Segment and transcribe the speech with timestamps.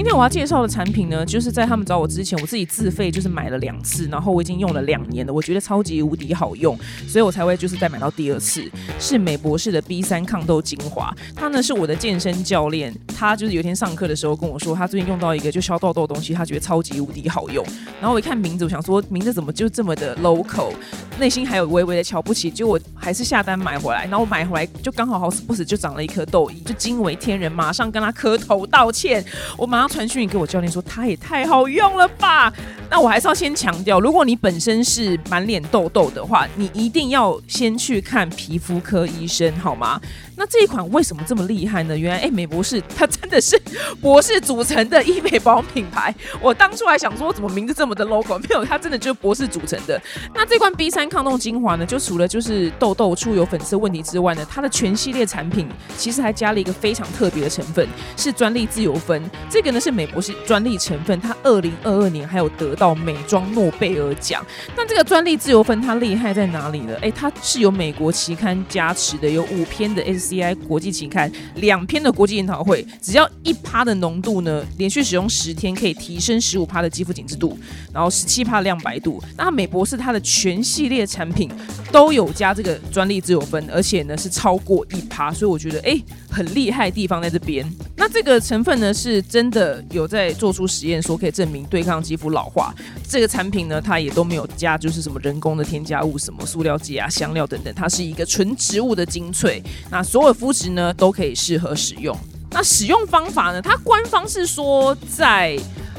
[0.00, 6.74] 今天我要介绍的产品呢，就是在他们找我之前，我自己自费就是买了两次，然后我已经用了两年了，我觉得超级无敌好用，
[7.06, 8.64] 所以我才会就是再买到第二次。
[8.98, 17.62] 是美博士的 B 三抗痘精华，它呢是我的健身教练，他就是有一天上课的时候跟我说，他最近用到一个就消痘痘的东西，他觉得超级无敌好用。
[18.00, 20.72] 然后我一看名字，我想说名字怎么就这么的 local，
[21.20, 24.02] 内心还有微微的瞧不起，结果我还是下单买回来。
[24.04, 29.24] 然后我买回来就刚好好死不死就长了一颗痘印，就惊为天人，马上跟他磕头道歉。
[29.56, 32.52] 我马上传讯给我教练说，他也太好用了吧。
[32.90, 40.00] 那我还是要先强调，如果你本身是满脸痘痘的话，你一定要先去看皮肤科医生，好吗？
[40.40, 41.94] 那这一款为什么这么厉害呢？
[41.94, 43.60] 原来，哎，美博士 它真的是
[44.00, 46.14] 博士组成的医美保养品牌。
[46.40, 48.38] 我当初还想说，怎么名字这么的 logo？
[48.38, 50.00] 没有，它真的就是博士组成的。
[50.34, 57.86] 那这罐 B 三抗痘精华呢，就除了就是痘痘、出油、粉刺问题之外呢，它的全系列产品其实还加了一个非常特别的成分，
[58.16, 59.22] 是专利自由酚。
[59.50, 64.42] 这个呢是美博士专利成分，它二零二二年还有得到美妆诺贝尔奖。
[64.74, 66.96] 那这个专利自由酚它厉害在哪里呢？
[67.02, 70.29] 哎，它是有美国期刊加持的，有五篇的 S。
[70.30, 77.58] Di 国际期刊两篇的国际研讨会，只要一趴的浓度呢，连续使用十天可以提升十五趴的肌肤紧致度，
[77.92, 79.22] 然后十七趴的亮白度。
[79.36, 81.50] 那美博士它的全系列产品
[81.90, 86.00] 都有加这个专利自由分，而且呢是超过一趴，所以我觉得哎
[86.30, 87.68] 很厉害的地方在这边。
[88.00, 92.74] 那这个成分呢是真的有在做出实验，说可以证明对抗肌肤老化。
[93.06, 99.62] 这个产品呢它也都没有加就是什么人工的添加物，什么塑料剂啊、香料等等，它是一个纯植物的精粹。
[99.90, 102.16] 那所有肤质呢都可以适合使用。
[102.52, 103.60] 那使用方法呢？
[103.60, 105.58] 它官方是说在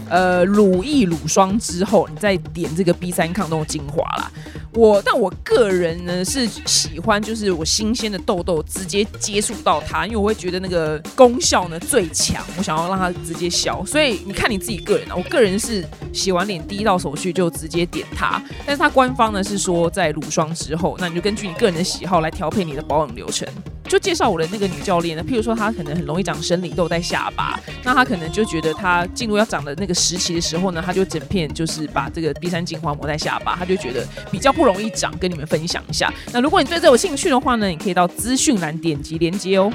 [0.09, 4.31] 呃乳液乳霜之后，你再点这个 B 三抗痘精华啦。
[4.73, 13.83] 我但我个人呢是喜欢，就是我新鲜的痘痘直接接触到它，因为我会觉得那个功效呢最强，我想要让它直接消。
[13.85, 23.47] 所以你看你自己个人啊，我个人是洗完脸第一道手续就直接点它，但是它官方呢是说在乳霜之后，那你就根据你个人的喜好来调配你的保养流程。
[23.89, 36.13] 就介绍我的那个女教练呢，譬如说她可能很容易长生理痘在下巴，那她可能就觉得她进入要长的那个时期的时候呢，她就整片就是把这个 B 三精华抹在下巴，她就觉得比较不容易长，跟你们分享一下。
[36.31, 39.73] 那如果你对这有兴趣的话呢，你可以到资讯栏点击连接哦。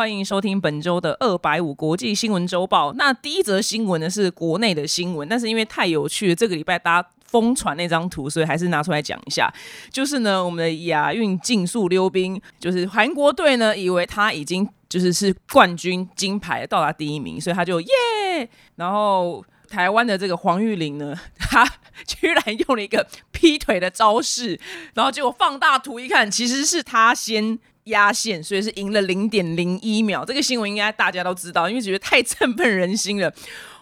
[0.00, 2.90] 欢迎收听本周的二百五国际新闻周报。
[2.94, 9.52] 那第一则新闻呢是国内的新闻，但是因为太有趣，这个礼拜大家疯传那张图，所以还是拿出来讲一下。
[9.90, 18.48] 就是呢，我们的亚运竞速溜冰，就是韩国队呢，以为他已经就是是冠军金牌到达第一名，所以他就耶。
[18.76, 21.70] 然后台湾的这个黄玉玲呢， 他
[22.06, 24.58] 居然用了一个劈腿的招式，
[24.94, 27.58] 然后结果放大图一看，其实是他先。
[27.90, 30.24] 压线，所以是赢了零点零一秒。
[30.24, 33.32] 这个新闻应该大家都知道，因为觉得太振奋人心了。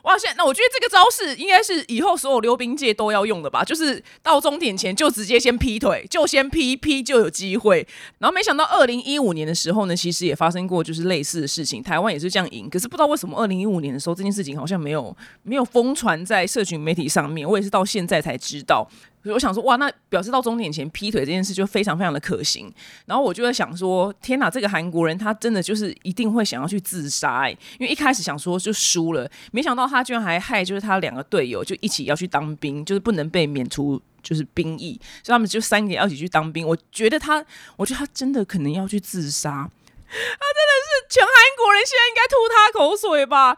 [0.05, 3.63] 哇塞，那我觉得这个招式应该是以后所有溜冰界都要用的吧？
[3.63, 7.87] 就是到终点前就直接先劈腿，就先劈劈就有机会。
[8.19, 12.71] 然后没想到二零一五年的时候呢，其实也发生过就是类似的事情，台湾也是这样赢。
[12.71, 18.89] 可是不知道为什么二零一五年的时候这件事情好像没有没有疯传在社群媒体上面，我也是到现在才知道。
[19.25, 22.73] 我想说，哇，那表示到终点前劈腿这件事就非常非常的可行。
[23.05, 36.67] 然后我就在想说，天哪，这个韩国人他真的就是一定会想要去自杀，因为一开始想说就输了，没想到他居然还害就是他两个队友就一起要去当兵，就是不能被免除就是兵役，所以他们就三个要一起去当兵。
[36.67, 37.45] 我觉得他，
[37.77, 43.49] 我觉得他真的可能要去自杀，他真的是全韩国人现在应该吐他口水吧。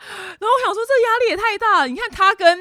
[0.41, 1.87] 然后我想说，这压力也太大了。
[1.87, 2.59] 你看他跟。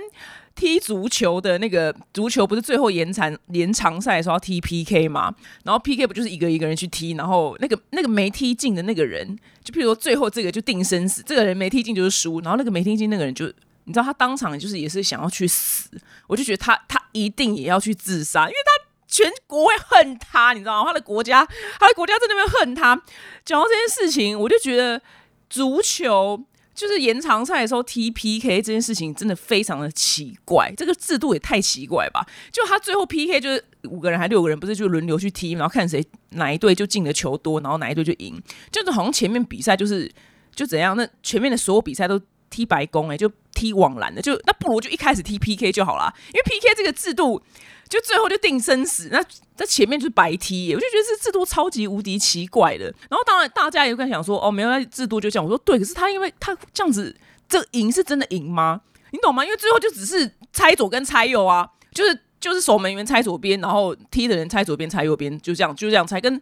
[0.59, 5.33] 踢足球的那个足球不是最后延长延长赛的时候要踢 PK 吗？
[5.63, 9.25] 然后 PK 不就是一个一个人去踢，然后那个那个没踢进的那个人，
[9.63, 13.45] 就譬如说最后这个就定生死，这个人没踢进就是输，然后那个没踢进那个人就
[13.85, 15.89] 你知道他当场就是也是想要去死，
[16.27, 20.89] 我就觉得他他一定也要去自杀，因为他全国会恨他，你知道吗？
[20.89, 21.47] 他的国家
[21.79, 23.01] 他的国家在那边恨他。
[23.45, 25.01] 讲到这件事情，我就觉得
[25.49, 26.43] 足球。
[26.79, 32.25] 就是延长赛的时候踢 PK 这件事情真的非常的奇怪，这个制度也太奇怪吧？
[32.53, 38.41] 就他最后 PK 就是五个人还六个人，不是就轮流去踢，然后看谁哪一队就进的球多，然后哪一队就赢。
[38.71, 40.09] 就是好像前面比赛就是
[40.55, 42.17] 就怎样，那前面的所有比赛都
[42.49, 47.41] 踢白宫，哎，就踢网篮的，就那不如就一开始踢 PK 就好了，因为 PK 这个制度
[47.89, 49.19] 就最后就定生死，那
[49.55, 52.85] 在前面就是白踢，我就觉得这制度超级无敌奇怪的。
[53.09, 57.13] 然后当然大家也会想说，哦，没有制度就这样，我说对，可是他因为他这样子，
[57.49, 58.81] 这赢是真的赢吗？
[59.11, 59.43] 你懂吗？
[59.43, 66.39] 因为最后就只是猜左跟猜右啊，就是就是守门员猜左边，然后踢的人猜左边猜右边，就这样就这样猜，跟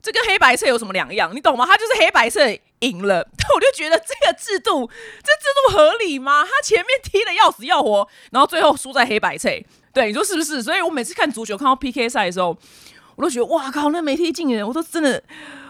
[0.00, 1.34] 这跟黑白色有什么两样？
[1.34, 1.66] 你懂吗？
[1.66, 2.40] 他就是黑白色
[2.80, 3.18] 赢了，
[3.54, 4.88] 我就觉得这个制度
[5.22, 6.44] 这制度合理吗？
[6.44, 9.50] 他前面踢的要死要活，然后最后输在黑白色，
[9.94, 10.62] 对，你说是不是？
[10.62, 12.56] 所以我每次看足球看到 PK 赛的时候，
[13.16, 15.22] 我都觉得哇靠，那没踢进人，我都真的。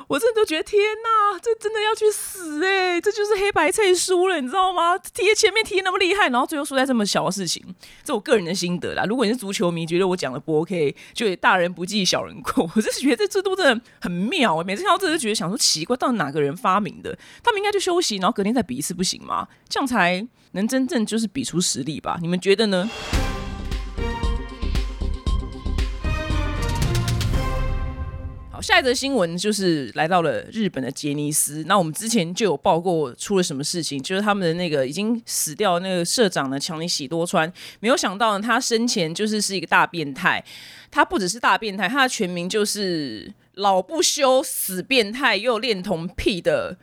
[0.07, 3.01] 我真的都觉得天哪，这真的要去死哎！
[3.01, 4.99] 这就是黑白菜输了，你知道吗？
[4.99, 7.65] 踢前面踢那么厉害，然后最后输在这么小的事情，
[8.05, 9.05] 这我个人的心得啦。
[9.09, 12.71] 如果你是足球迷，觉得我讲的不 OK，就大人不计小人过。
[12.77, 17.19] 我就是觉得这制度真的很妙每次看到这就觉得想说奇怪，到底哪个人发明的？
[17.43, 19.49] 他们应该就休息，然后隔天再比一次不行吗？
[19.71, 22.19] 这样才能真正就是比出实力吧？
[22.21, 22.91] 你们觉得呢？
[28.65, 31.63] 下一则新闻就是来到了日本的杰尼斯。
[31.67, 37.53] 那我们之前就有报过出了什么事情，就是他们的那个已经死掉那个社长呢，强尼喜多川。
[37.81, 40.43] 没有想到呢，他生前就是是一个大变态。
[40.91, 46.79] 他不只是大变态，他的全名就是老不休、死变态又恋童癖的。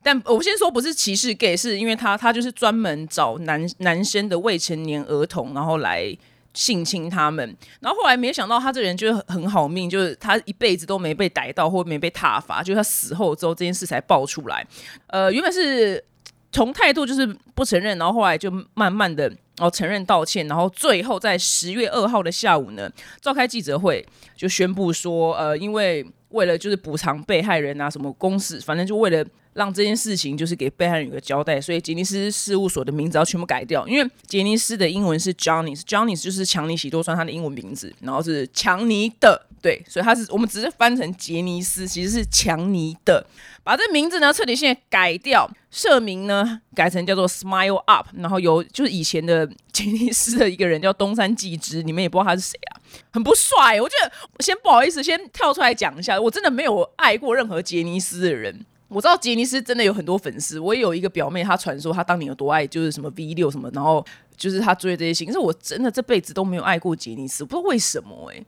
[0.00, 6.16] 但我先说不是歧视 gay，是因为他他就是专门找男男生的未成年儿童，然后来。
[6.58, 14.66] 性侵他们，然后后来没想到他这人就是很好命，就是他一辈子都没被逮到或没被挞伐，就是他死后之后这件事才爆出来。
[15.06, 16.04] 呃，原本是
[16.50, 17.24] 从态度就是
[17.54, 22.90] 不承认，然后后来就慢慢的然后承认道歉，然后最后在十月二号的下午呢，
[23.20, 29.24] 召开记者会就宣布说，呃，因为为了就是补偿被害人啊什么公司，反正就为了。
[29.58, 43.26] 让这件事情就是给被害人有个交代，所以杰尼斯事务所的名字要全部改掉，因为杰尼斯的英文是 Johnny，Johnny 就是强尼喜多川他的英文名字，然后是强尼的，对，所以他是我们只是翻成杰尼斯，其实是强尼的，
[43.64, 52.78] 把这名字呢彻底性改掉，社名呢改成叫做 Smile Up，然后由就是以前的杰尼斯的一个人叫东山纪之，你们也不知道他是谁啊，
[53.10, 58.64] 很不帅，我觉得先不好意思，先跳出来讲一下，我真的没有爱过任何杰尼斯的人。
[58.88, 64.04] 我知道杰尼斯真的有很多粉丝，我也有一个表妹，她传说她当年有多爱，就是什么 V 六什么，然后
[64.36, 65.26] 就是她追这些星。
[65.26, 68.42] 可是我真的这辈子都没有爱过杰尼斯，不知道为什么哎，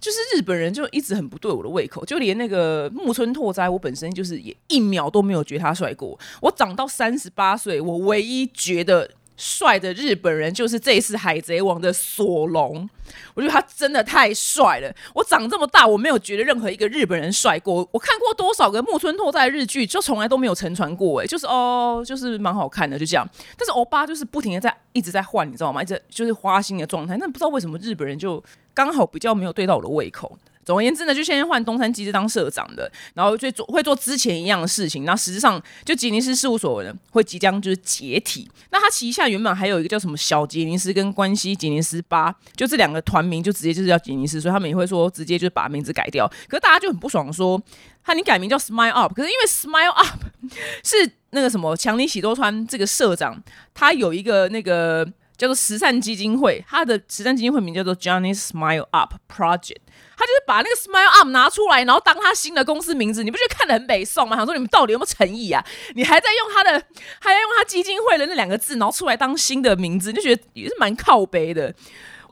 [0.00, 6.18] 就是日本人就一直很不对我的胃口，就连那个木村拓哉，我本身就是也一秒都没有觉得他帅过。
[6.40, 9.10] 我长到三十八岁，我唯一觉得。
[9.36, 12.88] 帅的日本人就是这一次《海贼王》的索隆，
[13.34, 14.94] 我觉得他真的太帅了。
[15.14, 17.86] 我长这么大，我没有觉得任何一个日本人帅过。
[17.92, 21.20] 我看过多少个木村拓哉日剧，就从来都没有沉船过。
[21.20, 23.28] 哎，就是哦，就是蛮好看的，就这样。
[23.56, 25.82] 但是欧巴就是不停的在一直在换，你知道吗？
[25.82, 27.16] 一直就是花心的状态。
[27.18, 28.42] 那不知道为什么日本人就
[28.72, 30.38] 刚好比较没有对到我的胃口。
[30.66, 35.04] 总而言之呢，就先换东山机制当社长的，然后就做会做之前一样的事情。
[35.04, 38.50] 那实质上，就吉尼斯事务所呢会即将就是解体。
[38.70, 46.26] 那他旗下原本还有一个叫什么小吉尼斯跟关西吉尼斯八，就这两个团名就直接就是叫吉尼斯，所以他们也会说直接就把名字改掉。
[46.48, 47.62] 可是大家就很不爽，说
[48.02, 50.24] 他你改名叫 Smile Up，可是因为 Smile Up
[50.82, 53.40] 是那个什么强尼喜多川这个社长，
[53.72, 59.76] 他有一个那个叫做慈善基金会，他的慈善基金会名叫做 Johnny Smile Up Project。
[60.16, 64.36] 他就是把那个 Smile Up 拿出来，然后当他新的公司名字，你不觉得看得很北宋吗？
[64.36, 65.64] 想说你们到底有没有诚意啊？
[65.94, 66.72] 你还在用他的，
[67.20, 71.74] 还在用他基金会的那两个字，然后出来当新的名字，就觉得也是蛮靠背的。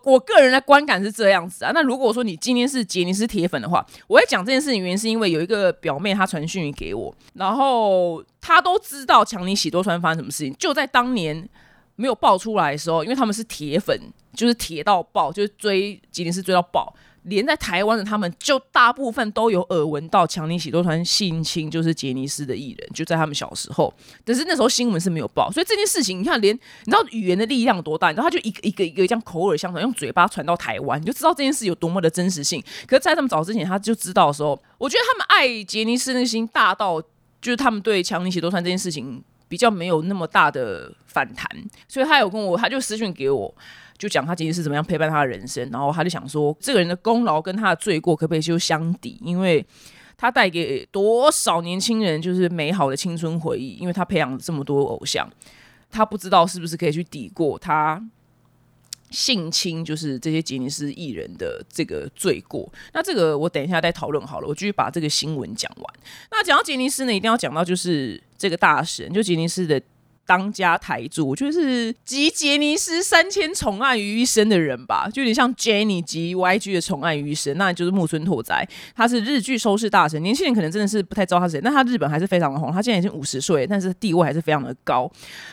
[0.02, 1.70] 我个人的观感是这样子啊。
[1.74, 11.48] 那如果说你今天是杰尼斯铁粉的话，我会讲这件事情原因是因为有一个表妹她传讯给我，然后她都知道强尼喜多川发生什么事情，就在当年
[11.96, 13.98] 没有爆出来的时候，因为他们是铁粉，
[14.34, 16.94] 就是铁到爆，就是追杰尼斯追到爆。
[17.24, 23.92] 连在台湾的他们，就大部分都有耳闻到强尼喜多团性侵，就是杰尼斯的艺人，就在他们小时候。
[24.24, 28.08] 可是那时候新闻是没有报，所以这件事情，你看，连你知道语言的力量多大？
[28.08, 32.62] 你知道，他就一个一个一个这样口耳相传，用嘴巴传到台湾，你就知道这件事有多么的真实性。
[32.86, 37.00] 可是，在他们早之前，他就知道的时候，我觉得他们爱杰尼斯那心大到，
[37.40, 41.48] 就是他们对强尼喜多川这件事情比较没有那么大的反弹。
[41.88, 43.54] 所以他有跟我，他就私讯给我。
[43.96, 49.20] 就讲他今天是怎么样陪伴他的人生，然后他就想说，这个人的功劳跟他的罪过可不可以就相抵？
[49.22, 49.64] 因为
[50.16, 55.30] 他带给多少年轻人就是美好的青春回忆，因为他培养了这么多偶像，
[55.90, 58.04] 他不知道是不是可以去抵过他
[59.10, 62.70] 性侵就是这些杰尼斯艺人的这个罪过。
[62.92, 65.94] 那这个我等一下再讨论好了，我继续把这个新闻讲完。
[66.32, 69.80] 那讲到杰尼斯呢，一定要讲到就是这个大神，就杰尼斯的。
[70.26, 85.10] 当家台柱，就是集杰尼斯三千宠爱于一身的人吧，就有点像 Jenny 集 YG 的宠爱于一身，那就是木村拓哉，他是日剧收视大神，年轻人可能真的是不太知道他是谁，但他日本还是非常的红，他现在已经五十岁，但是地位还是非常的高。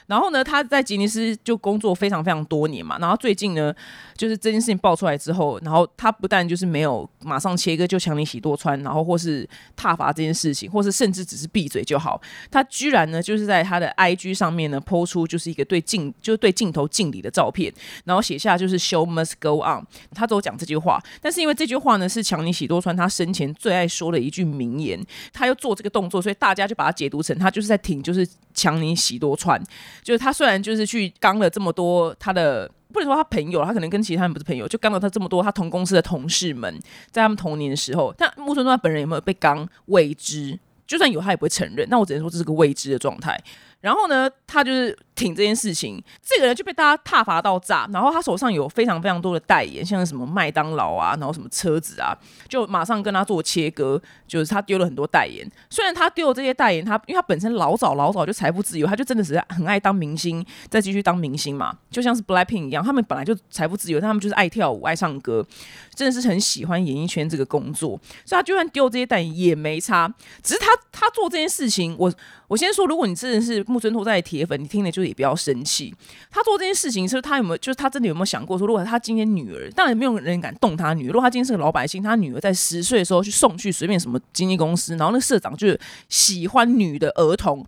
[0.08, 3.74] 然后呢，他在吉尼斯就工作非常非常多年嘛，然后最近呢，
[4.16, 17.74] 就是这件事情爆出来之后，然后他不但就是没有马上切割就强尼喜多川，然后或是踏伐这件事情，或是甚至只是闭嘴就好，他居然呢就是在他的 IG 上面面呢抛出就是一个对镜就是对镜头敬礼的照片，
[18.06, 25.04] 然后写下就是 Show must go on，他都讲这句话，但是因为这句话呢是强尼喜多川他生前最爱说的一句名言，
[25.34, 29.62] 他又做这个动作，所以大家就把它解读成他就是在挺就是强尼喜多川，
[30.04, 32.72] 就是他虽然就是去刚了这么多他的。
[32.94, 36.78] 不能说他朋友，他可能跟其他人不是朋友，就刚了他这么多他同公司的同事们，
[37.10, 40.60] 在他们童年的时候，但木村拓哉本人有没有被刚未知？
[40.86, 41.88] 就算有，他也不会承认。
[41.90, 43.42] 那我只能说这是个未知的状态。
[43.82, 47.88] 然后呢，他就是挺这件事情，这个人就被大家挞伐到炸。
[47.92, 54.02] 然后他手上有非常非常多的代言，像什么麦当劳啊，然后什么车子啊，就马上跟他做切割。
[54.28, 61.76] 就是他丢了很多代言，虽然他丢了这些代言，他因为他本身老早老早就财富自由，他就真的是很爱当明星，再继续当明星嘛。
[61.90, 65.46] 就像是 Blackpink 一样，他们本来就财富自由，他们就是爱跳舞、爱唱歌，
[65.94, 68.00] 真的是很喜欢演艺圈这个工作。
[68.24, 70.08] 所以他就算丢这些代言也没差，
[70.42, 72.10] 只是他他做这件事情，我
[72.52, 75.96] 我先说，如果你真的是木村拓哉的铁粉，你听了就也不要生气。
[76.30, 81.14] 他做这件事情，是他有没有就是他真的有没有想过说，如果他今天女儿，当然没有人敢动他女儿。
[81.14, 84.20] 如果他今天是个老百姓，他女儿在十岁的时候去送去随便什么。
[84.34, 85.80] 经纪公司，然后那社长就是
[86.10, 87.66] 喜欢女的儿童，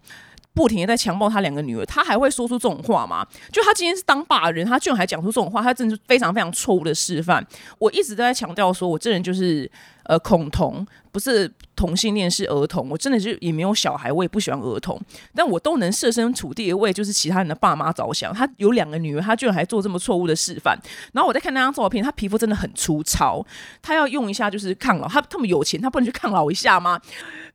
[0.54, 3.26] 不停的在强暴他两个女儿，他还会说出这种话吗？
[3.54, 7.46] 就他今天是当爸的人，他居然还讲出这种话，他真的是非常非常错误的示范。
[7.80, 9.72] 我一直都在强调说，我这人就是
[10.04, 12.90] 呃恐同，不是同性恋，是儿童。
[12.90, 15.00] 我真的是也没有小孩，我也不喜欢儿童，
[15.36, 18.34] 但我都能设身处地的为就是其他人的爸妈着想。
[18.34, 20.78] 他有两个女儿，他居然还做这么错误的示范。
[21.14, 23.46] 然后我在看那张照片，他皮肤真的很粗糙，
[23.82, 25.08] 他要用一下就是抗老。
[25.08, 27.02] 他这么有钱，他不能去抗老一下吗？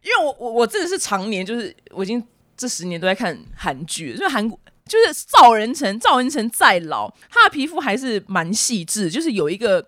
[0.02, 2.22] 因为我我我真的是常年就是我已经。
[2.60, 9.80] 这十年都在看韩剧，就是韩国就是赵仁成，赵仁成再老，他的皮肤还是蛮细致，就是有一个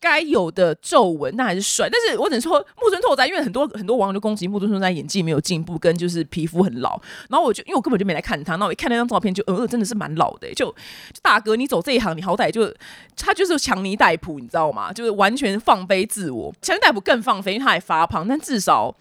[0.00, 1.88] 该有的皱纹，那还是帅。
[1.90, 7.00] 但是我只能说木村拓哉，因为很多很多网友就攻击木村拓哉演技没有进步，跟就是皮肤很老。
[7.28, 10.52] 然后我就因为我根本就没来看他，那我一看那张照片，就呃真的是蛮老的。
[10.54, 10.74] 就
[11.20, 12.74] 大哥，你走这一行，你好歹就
[13.16, 14.92] 他就是强尼戴普，你知道吗？
[14.92, 16.52] 就是完全放飞自我。
[16.62, 18.96] 强尼戴普更放飞，因为他还发胖，但至少。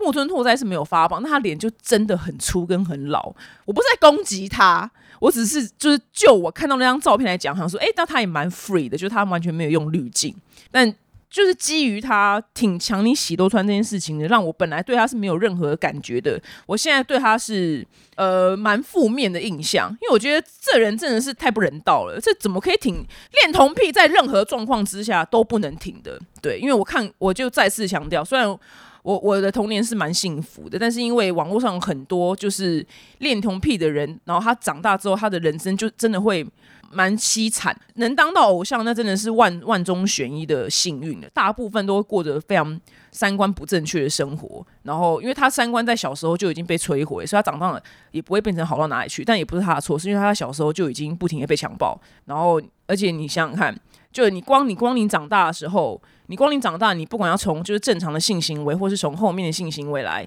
[0.00, 3.34] 木村拓哉是没有发胖，那他脸就真的很粗跟很老。
[3.64, 4.88] 我不是在攻击他，
[5.20, 10.34] 我只是就是就我看到那张照片来讲，想说，哎，那他也蛮 free 的，就是他完全没有用滤镜。
[10.70, 10.92] 但
[11.30, 22.18] 就是基于他挺强你喜多川这件事情的，让我本来对他是没有任何感觉的，我现在对他是呃蛮负面的印象，因为我觉得这人真的是太不人道了。
[22.20, 26.18] 这怎么可以挺恋童癖，在任何状况之下都不能挺的？
[26.40, 28.58] 对，因为我看我就再次强调，虽然。
[29.02, 32.84] 我我的童年是蛮幸福的，但是因为网络上很多就是
[33.18, 36.46] 恋童癖的人，然后他长大之后，他的人生就真的会
[36.90, 37.74] 蛮凄惨。
[37.94, 41.28] 能当到偶像，那真的是万万中选一的幸运了。
[41.32, 42.78] 大部分都过着非常
[43.12, 49.24] 三观不正确的生活，然后因为他三观在小时候就已经被摧毁，所以他长大了也不会变成好到哪里去。
[49.24, 51.98] 但也不是他的错，是因为他小时候就已经不停的被强暴。
[52.26, 53.80] 然后，而且你想想看，
[54.12, 56.00] 就你光你光你长大的时候。
[56.28, 60.26] 你光你长大，你不管要从就是正常的性行为，或是从后面的性行为来，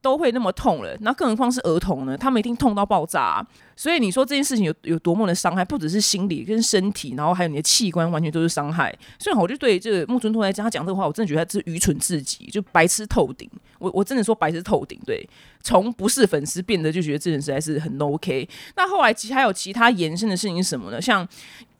[0.00, 0.96] 都会那么痛了。
[1.00, 2.16] 那更何况是儿童呢？
[2.16, 3.46] 他们一定痛到爆炸。
[3.76, 8.96] 所以你说这件事情有有多么的伤害，不只是心理跟身体，然后还有你的器官，完全都是伤害。
[9.18, 13.48] 所以我就对这个木村拓哉讲，他讲这个话，我真的觉得他是愚蠢至极，就白痴透顶。
[13.78, 14.98] 我我真的说白痴透顶。
[15.04, 15.28] 对，
[15.62, 18.48] 从不是粉丝变得就觉得这人实在是很 OK。
[18.76, 20.98] 那后来其实还有其他延伸的事情是什么呢？
[20.98, 21.28] 像。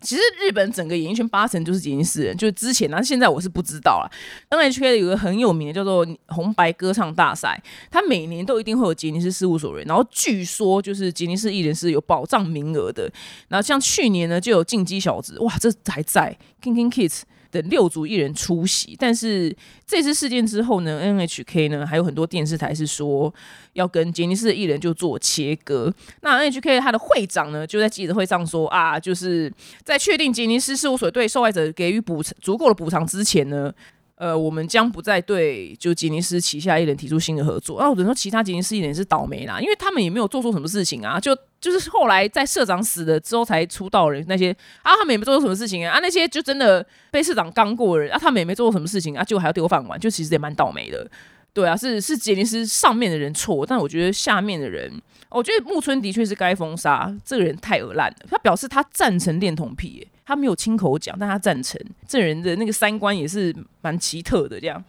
[0.02, 4.10] 其实日本整个演艺圈八成就是吉尼斯人，就是之前，那现在我是不知道了。
[4.50, 13.10] NHK 有个很有名的叫做红白歌唱大赛，它每年都一定会有吉尼斯事务所人，然后据说就是吉尼斯艺人是有保障名额的。
[13.48, 17.22] 然后像去年呢，就有进击小子，哇，这还在 King King Kids。
[17.52, 19.54] 等六组艺人出席，但是
[19.86, 23.32] 这次事件之后呢，NHK 呢还有很多电视台是说
[23.74, 25.92] 要跟杰尼斯的艺人就做切割。
[26.22, 29.52] 那 NHK 他的会长呢就在记者会上说啊，就是
[29.84, 33.72] 在确定杰尼斯事务所对受害者给予补足够的补偿之前呢。
[34.22, 37.80] 呃，我们将不再对就吉尼斯旗下艺人提出新的合作。
[37.80, 41.18] 那我只能说，其他吉尼斯艺人是倒霉啦，因为他们也没有做错什么事情啊。
[41.18, 44.52] 就就是后来在社长死了之后才出道人那些
[44.82, 45.94] 啊，他们也没做错什么事情啊。
[45.94, 51.04] 啊，那些就真的被社长刚过人啊，他们也没做错什么事情啊，就还要丢饭碗，就其实也蛮倒霉的。
[51.52, 54.88] 对啊，是是杰尼斯上面的人错，但我觉得下面的人，
[55.30, 58.16] 我觉得木村的确是该封杀，这个人太恶烂了。
[58.30, 61.80] 他表示他赞成恋童癖，他没有亲口讲，但他赞成。
[62.06, 64.82] 这人的那个三观也是蛮奇特的，这样。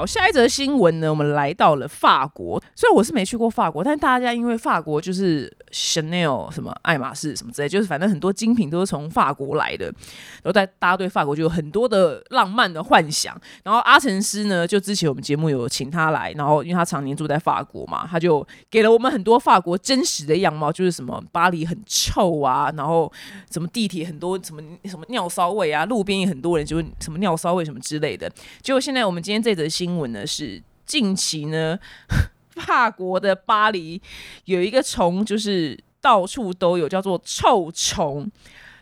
[0.00, 2.58] 好，下一则新闻呢，我们来到了法国。
[2.74, 9.84] 虽然我是没去过法国，但大家因为法国就是 Chanel 什么爱马仕什么之类，就是反正很多精品都是从法国来的。
[9.84, 13.38] 然后在大家对法国就有很多的浪漫的幻想。
[13.62, 23.12] 然后阿成师呢，就之前我们节目有请他来，然后因为他常年住在法国嘛，他就给了我们很多法国真实的样貌，就是什么巴黎很臭啊，然后
[23.50, 28.26] 什么地铁很多什么什么尿骚味啊，路边也很多人就是什么尿骚味什么之类的。
[28.62, 31.78] 结果现在我们今天这则新闻呢是近期呢，
[32.56, 34.00] 法国的巴黎
[34.44, 38.30] 有一个虫，就是到处都有，叫做臭虫。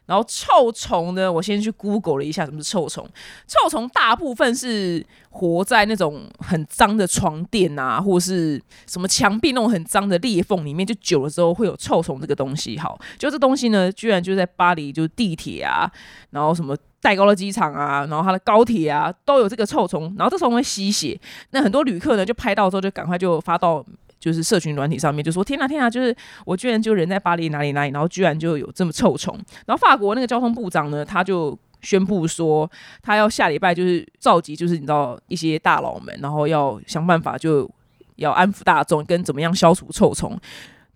[0.08, 3.08] 然后臭虫呢，我先去 Google 了一下什么是臭虫。
[3.46, 12.76] 臭虫大部分是活在那种很脏的床垫啊，或是什么墙壁那种很脏的裂缝里面，就久了之后会有臭虫这个东西。
[12.78, 15.88] 好，就这东西呢，居然就在巴黎，就是地铁啊，
[16.30, 16.76] 然后什么。
[17.00, 21.16] 戴高乐机场啊，然后它的高铁啊，都有这个臭虫，然后这虫会吸血。
[21.50, 23.86] 那很多旅客呢，就拍到之后就赶快就发到
[24.18, 29.38] 就是社群软体上面，就说天哪天哪，就是我居然就人在巴黎哪里哪里，然后居然就有这么臭虫。
[29.66, 32.68] 然后法国那个交通部长呢，他就宣布说，
[33.02, 37.70] 他要下礼拜就是召集，就是你知道一些大佬们，然后要想办法就
[38.16, 40.36] 要安抚大众，跟怎么样消除臭虫。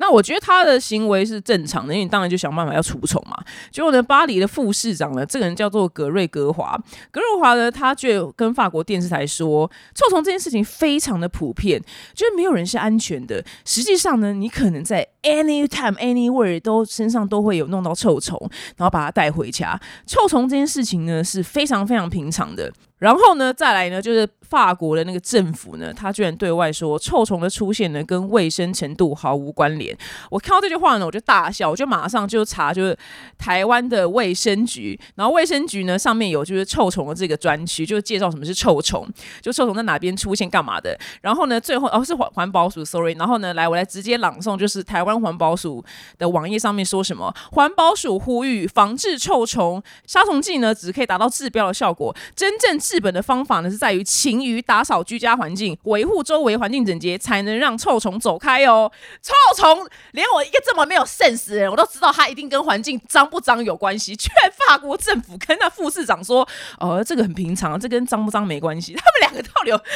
[0.03, 3.37] 那我觉得他的行为是正常的，因为你当然就想办法要除虫嘛。
[3.71, 6.77] 结果呢，巴黎的副市长呢，这个人叫做格瑞格华，
[7.13, 11.81] 格瑞华呢，他就跟法国电视台说，臭虫这件事情非常的普遍，
[12.15, 13.45] 就是没有人是安全的。
[13.65, 18.37] 实际上呢，你可能在 anytime anywhere 都身上都会有弄到臭虫，
[18.77, 19.81] 然后把它带回家。
[20.05, 22.73] 臭虫这件事情呢，是非常非常平常的。
[23.03, 29.97] 然后呢，再来呢，就是法国的那个政府呢，他居然对外说，臭虫的出现呢，跟卫生程度毫无关联。
[30.31, 32.97] 我看到这句话呢，我就大笑，我就马上就查，就是
[33.37, 39.05] 台湾的卫生局，然后卫生局呢上面有就是臭虫的这个专区，就是介绍什么是臭虫，
[39.41, 40.97] 就臭虫在哪边出现干嘛的。
[41.23, 43.17] 然后呢，最后哦是环环保署，sorry。
[43.19, 45.85] 然后呢，来我来直接朗诵，就是台湾环保署
[46.19, 52.92] 的网页上面说什么，环保署呼吁防治臭虫杀虫剂呢，只可以达到治标的效果，真正治。
[52.93, 58.93] 治本的方法呢，是在于勤于打扫居家环境，维护周围环境整洁，才能让臭虫走开哦。
[59.23, 64.15] 臭虫连我一个这么没有 sense 的人，我都知道它一定跟环境脏不脏有关系。
[64.15, 64.29] 却
[64.67, 66.47] 法国政府跟那副市长说
[66.79, 69.89] ：“哦，这个很平常，这跟脏不脏没关系。”他们两个到底，有，他们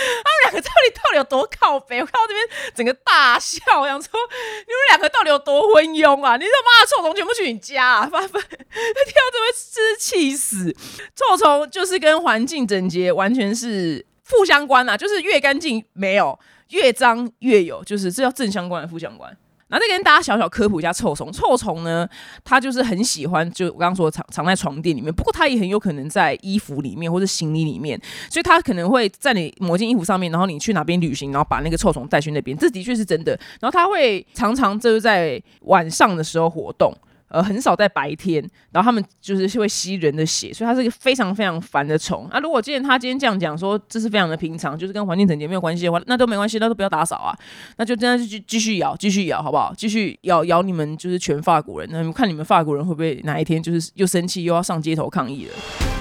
[0.46, 2.00] 两个到底到底有多靠北？
[2.00, 6.38] 我看到这边整个大笑，我想说你们两个到底有多昏庸啊？
[6.38, 8.08] 你他妈的臭虫全部去你家啊！
[8.10, 8.48] 发疯，他
[9.04, 10.74] 听到这边真是气死。
[11.14, 12.85] 臭虫就是跟环境整。
[13.12, 16.38] 完全是负相关啊，就是越干净没有，
[16.70, 19.36] 越脏越有，就是这叫正相关的负相关。
[19.68, 22.08] 那再跟大家小小科普一下臭虫，臭虫呢，
[22.44, 33.32] 它就是很喜欢，就我刚刚说藏藏在床垫里面，不过它也很有可能在衣服里面或者行李里面，所以它可能会在你某件衣服上面，然后你去哪边旅行，然后把那个臭虫带去那边，这的确是真的。
[33.60, 36.94] 然后它会常常就是在晚上的时候活动。
[37.28, 42.28] 呃，很少在白天，然后他们就是会吸人的血，所以它是一个非常非常烦的虫。
[42.32, 47.36] 那如果今天他今天这样讲说，这是非常的平常，就是跟环境整洁没有关系的话，那都没关系，那都不要打扫啊，
[47.78, 49.74] 那就真的就继续咬，继续咬，好不好？
[49.76, 55.95] 继续咬咬你们就是全法国人，那你们看你们法国人会不会哪一天就是又生气又要上街头抗议了？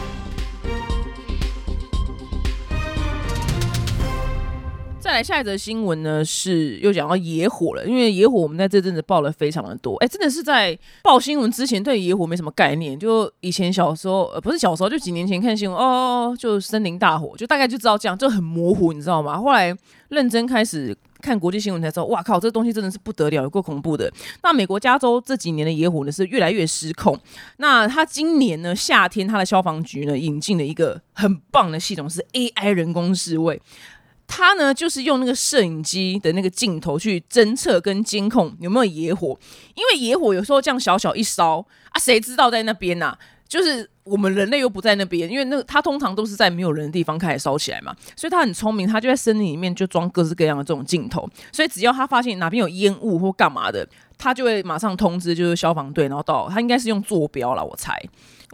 [5.06, 7.86] 再来下一则新闻呢，是又讲到野火了。
[7.86, 12.98] 因为野火我们在这阵子报了非常的多，哎，真的是在报新闻之前对野火没什么概念。
[12.98, 19.38] 就以前小时候，呃，不是小时候，就几年前看新闻，哦，就森林大火，就大概就知道这样，就很模糊，你知道吗？
[19.38, 19.72] 后来
[20.08, 24.12] 认真开始看国际新闻才知道，哇靠，这东西真的是不得了，有够恐怖的。
[24.42, 27.16] 那美国加州这几年的野火呢是越来越失控。
[27.58, 33.62] 那他今年呢夏天，他的消防局呢引进了一个很棒的系统，是 AI 人工侍卫。
[34.28, 39.38] 他呢，就是用那个摄影机的那个镜头去侦测跟监控有没有野火，
[39.76, 43.16] 因为野火有时候这样小小一烧啊，谁知道在那边呐？
[43.48, 58.02] 就是我们人类又不在那边，因为那它通常都是在没有人的地方开始烧起来嘛，所以他很聪明，他就在森林里面就装各式各样的这种镜头，所以只要他发现哪边有烟雾或干嘛的，他就会马上通知就是消防队，然后到他应该是用坐标了，我猜。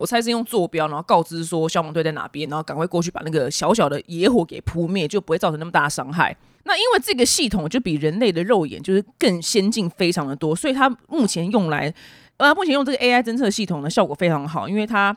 [0.02, 6.36] 我猜是用坐标，然后告知说消防队在哪边，然后赶快过去把那个小小的野火给扑灭，就不会造成那么大的伤害。
[6.64, 11.94] 那因为这个系统就比人类的肉眼就是更先进非常的多，所以它目前用来，
[12.38, 15.16] 呃，目前用这个 AI 侦测系统呢效果非常好，因为它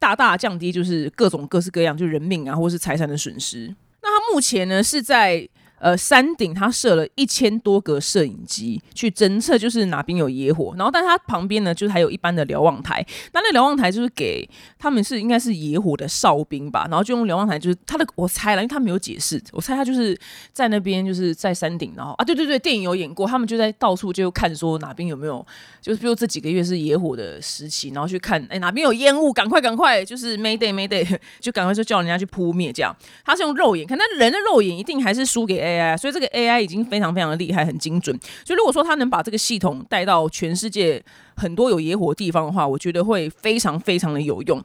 [0.00, 3.72] 大大降低就是各种各式各样就人命啊或是财产的损失。
[4.02, 5.48] 那它目前呢是在。
[5.84, 10.74] 呃，山顶他设了一千多个摄影机去侦测，就是哪边有野火。
[10.78, 13.04] 然后，但它旁边呢，就是还有一般的瞭望台。
[13.34, 16.86] 那那瞭望台就是给他们是应该是野火的哨兵吧。
[16.88, 19.38] 然后就用瞭望台，就是他的我猜了，因为他没有解释。
[19.52, 20.18] 我猜他就是
[20.54, 21.92] 在那边，就是在山顶。
[21.94, 25.46] 然后啊，对对对，电影有演过，他们就在到处就看说哪边有没有，
[25.82, 32.72] 就是比如这几个月是野火的时期，然后去看哎哪边有烟雾，赶快赶快，就是 Mayday Mayday， 就赶快就叫人家去扑灭。
[32.72, 35.73] 这样，他是用肉眼看，那人的肉眼一定还是输给。
[35.74, 38.18] AI，所以这个 AI 已经非常非常的厉害，很精准。
[38.44, 41.02] 所以如果说他能把这个系统带到全世界
[41.36, 44.62] 很多有野火的地方的话，我觉得会非常非常的有用。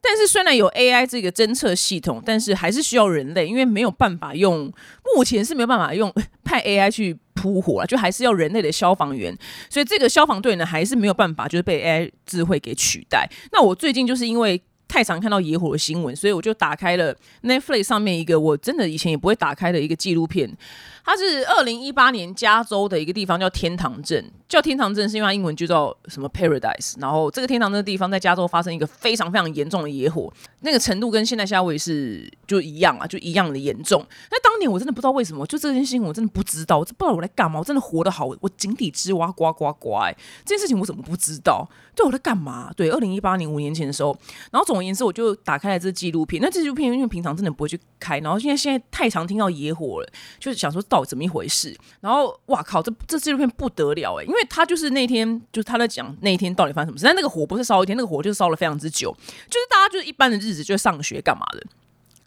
[0.00, 4.72] 但是虽然有 AI 这个侦测系统，但是还是需要人类，因为没有办法用，
[5.14, 9.36] 目前是没有办法用派 AI 去扑火了，就还是要人类的消防员。
[9.68, 13.28] 所以这个消防队呢，还是没有办法就是被 AI 智慧给取代。
[13.52, 14.60] 那我最近就是因为。
[14.90, 20.50] 太常看到野火的新闻，所以我就打开了 Netflix 上面一个我真的以前也不会打开的一个纪录片。
[21.04, 26.94] 它是二零一八年加州的一个地方叫天堂镇，叫天堂镇是因为它英文就叫什么 Paradise。
[27.00, 34.04] 然后这个天堂镇的地方在加州发生一个非常非常严重的野火，那个程度跟现在夏威夷是就一样啊，就一样的严重。
[34.30, 39.98] 那当年我真的不知道为什么，就这件事情我真的不知道，不知道我在干嘛，我真的活得好，我井底之蛙呱呱呱。
[40.44, 41.68] 这件事情我怎么不知道？
[41.94, 42.72] 对，我在干嘛？
[42.76, 44.16] 对，二零一八年五年前的时候，
[44.50, 46.40] 然后总而言之，我就打开了这纪录片。
[46.42, 50.08] 那纪录片因为平常真的不会去开，然后现在现在太常听到野火了，
[50.38, 51.76] 就是想说到怎么一回事。
[52.00, 57.04] 然后哇靠，这这纪录片不得了哎，因为他就是那天就是他在讲那一天到底发生什么事。
[57.04, 59.10] 但那个火不是烧一天，那个火就是烧了非常之久，
[59.48, 61.62] 就是大家就是一般的日子就上学干嘛的，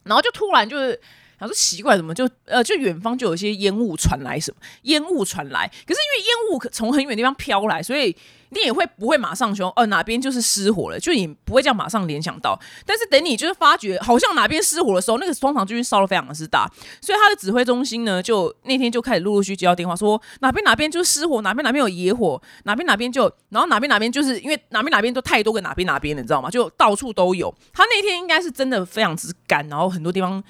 [0.03, 0.99] 然后就突然就是。
[1.37, 5.67] 然后说奇怪，怎么就呃，就远方就有一些烟雾传来，什么烟雾传来？
[5.85, 8.15] 可是因为烟雾从很远地方飘来，所以
[8.49, 10.99] 你也会不会马上说，呃，哪边就是失火了？
[10.99, 12.57] 就你不会这样马上联想到。
[12.85, 16.69] 但是等你就是发觉好像哪边失火的时候，那个通常就烧的非常的是大，
[17.01, 26.49] 所以他的指挥中心呢，就那天就开始陆陆续接到电话，说哪边哪边就是失火，哪边哪边有野火，哪边哪边就，然后哪边哪边就是因为哪边哪边都太多个哪边哪边的，你知道吗？
[26.49, 27.53] 就到处都有。
[27.73, 30.41] 他那天应该是真的非常之干，然后很多地方。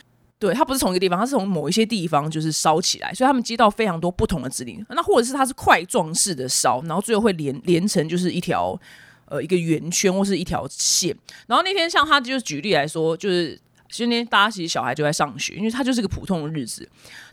[0.44, 4.86] 对，它不是同一个地方，它是从某一些地方就是烧起来，所以他们接到非常多不同的指令。
[4.90, 8.78] 那或者是它是块状式的烧，然后最后会连连成就是一条
[9.28, 11.16] 呃一个圆圈或是一条线。
[11.48, 13.58] 然后那天像他就是举例来说，就是
[13.90, 16.86] 今天大家其实小孩就在上学，因为他就是个普通的日子。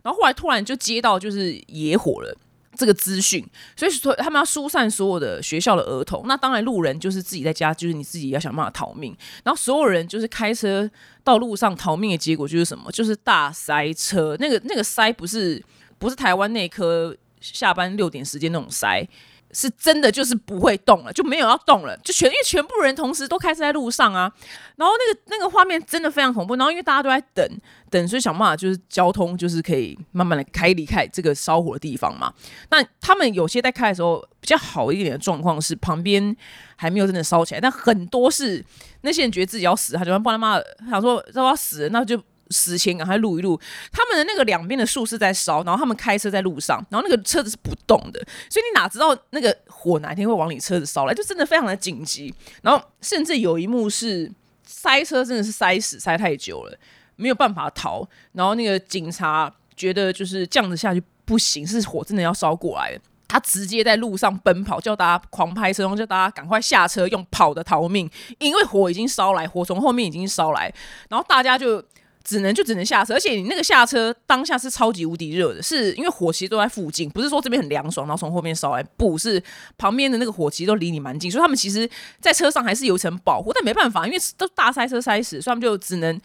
[0.05, 2.33] 然后后来突然就接到就是野火了。
[2.81, 6.25] 这个资讯，所以说他们要疏散所有的学校的儿童。
[6.27, 9.15] 那当然，路人就是自己在家，就是你自己要想办法逃命。
[9.45, 10.91] 然后所有人就是开车
[11.23, 12.91] 到路上逃命的结果就是什么？
[12.91, 14.35] 就是大塞车。
[14.41, 15.63] 那个那个塞不是
[15.99, 19.07] 不是台湾内科下班六点时间那种塞。
[19.53, 24.33] 是真的，就是不会动了，就没有要动了，就全因为全部人同时都开车在路上啊，
[24.77, 27.45] 然后那个那个画面真的非常恐怖，然后因为大家都在等
[27.91, 32.33] 等，所以想办法就是交通就是可以慢慢的开离开这个烧火的地方嘛。
[32.71, 36.35] 那他们有些在开的时候比较好一点的状况是旁边
[36.77, 38.65] 还没有真的烧起来，但很多是
[39.03, 42.23] 那些人觉得自己要死，他就帮他妈想说要要死，那就。
[42.53, 43.57] 死前赶快录一录，
[43.93, 48.19] 他们的那个两边的树是在烧，然后他们开车在路上，然后那个车子是不动的，
[48.51, 52.35] 所以你哪知道那个火哪天会往你车子烧来，就真的非常的紧急。
[52.63, 54.29] 然后甚至有一幕是
[54.65, 56.77] 塞车，真的是塞死塞太久了，
[57.21, 58.09] 没有办法逃。
[58.33, 70.73] 然后那个警察觉得就是这样子下去不行，是火真的要烧过来，他直接在路上奔跑，叫大家狂拍车，然后叫大家赶快下车，用跑的逃命，因为火已经烧来，火从后面已经烧来，
[71.09, 71.85] 然后大家就。
[72.23, 79.43] 只能就只能下车，而且你那个下车当下是超级无敌热的，是因为火其实都在附近，不是说这边很凉爽，然后从后面烧来，不是
[79.79, 81.89] 旁边的那个火其实都离你蛮近，所以他们其实
[82.21, 86.21] 在车上还是有一层保护，但没办法，因为都大塞车塞死，所以他们就只能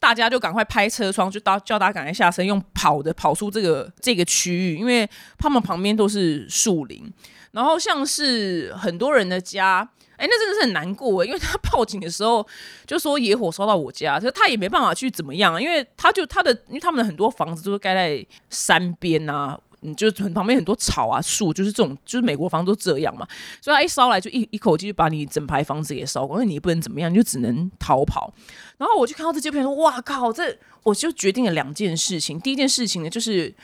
[0.00, 5.08] 大家就赶快拍车窗，就到叫他赶快下车，用跑的跑出这个这个区域，因为
[5.38, 7.12] 他们旁边都是树林，
[7.52, 9.88] 然后像是很多人的家。
[10.16, 12.44] 哎，那真的是很难过因为他报警的时候
[12.84, 23.26] 就说野火烧到我家，可他也没办法去怎么样，因为他就他的，因为他们的很多房子都是盖在山边啊，嗯，就是旁边很多草啊树，就是这种，就是美国房子都这样嘛，
[23.60, 28.32] 所以他一烧来就一一口气就把你整排房子给烧光，那你不能怎么样，你就只能逃跑。
[28.76, 33.54] 然后我就看到这纪录片说，哇靠，这我就决定了两件事情，第一件事情呢，就是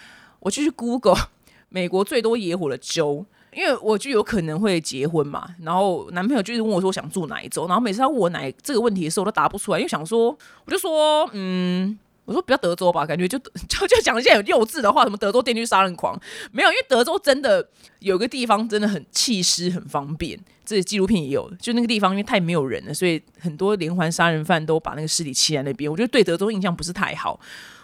[0.40, 1.28] 我就去 Google
[1.68, 3.26] 美国最多野火的州。
[3.56, 16.18] 因为我就有可能会结婚嘛，然后男朋友就是问我说想住哪一州，然后每次他问我哪这个问题的时候，我都答不出来，因为想说，我就说，嗯，我说不要德州吧，感觉就就 就讲一些很幼稚的话，什么德州电锯杀人狂，
[16.52, 20.38] 没有，因为德州真的有个地方真的很气尸，很方便。
[20.64, 25.90] 这纪录片也有，就那个地方因为太没有人了，所以很多连环杀人犯都把那个尸体弃在那边。
[25.90, 27.38] 我觉得对德州印象不是太好。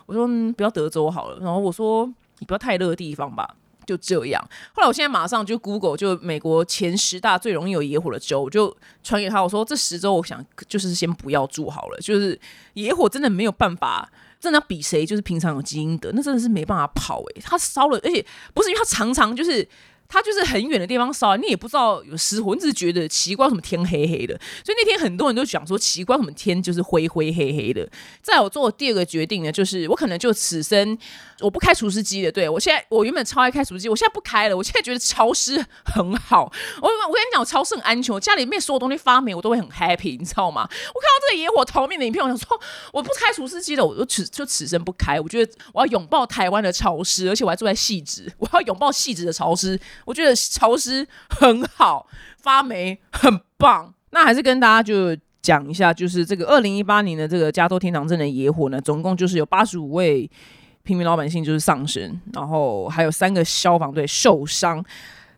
[0.06, 0.26] 我说
[0.56, 2.06] 不要德州好了，然后我说
[2.38, 3.56] 你不要太热的地方吧。
[3.86, 4.40] 就这样。
[4.72, 12.38] 后来我现在马上就 Google 就美国前十大最容易有野火的州，我就传给他，我说这十州我想就是先不要住好了，就是
[12.74, 14.08] 野火真的没有办法。
[14.40, 17.40] 真的要比谁就是平常有基因的，那真的是没办法跑诶。
[17.42, 18.24] 他烧了，而且
[18.54, 19.68] 不是因为他常常就是。
[20.10, 24.38] 他就是很远的地方烧，你也不知道有失火，你只是觉得奇怪，什么天黑黑的。
[24.64, 27.88] 所以那天很多人都讲说奇怪，什么天就是灰灰黑黑的。
[28.20, 30.98] 在我做第二个决定呢，就是我可能就此生
[31.38, 32.32] 我不开除湿机的。
[32.32, 34.56] 对我现在我原本超爱开除湿机，我现在不开了。
[34.56, 36.52] 我现在觉得潮湿很好。
[36.82, 38.12] 我我跟你讲，潮湿很安全。
[38.12, 40.62] 我家里面所有东西发霉，我都会很 happy，你知道吗？
[40.62, 42.60] 我看到这个野火逃命的影片，我想说
[42.92, 45.20] 我不开除湿机了，我就此就此生不开。
[45.20, 49.78] 我觉得我要拥抱台湾的潮湿，而且我还住在细致，我要拥抱细致的潮湿。
[50.04, 52.06] 我觉得潮湿很好，
[52.38, 53.92] 发霉很棒。
[54.10, 60.28] 那还是跟大家就讲一下，就是这个二零一八年的这个加州天堂镇的野火呢，总共就是有八十五位
[60.82, 64.84] 平民老百姓就是丧生，然后还有三个消防队受伤，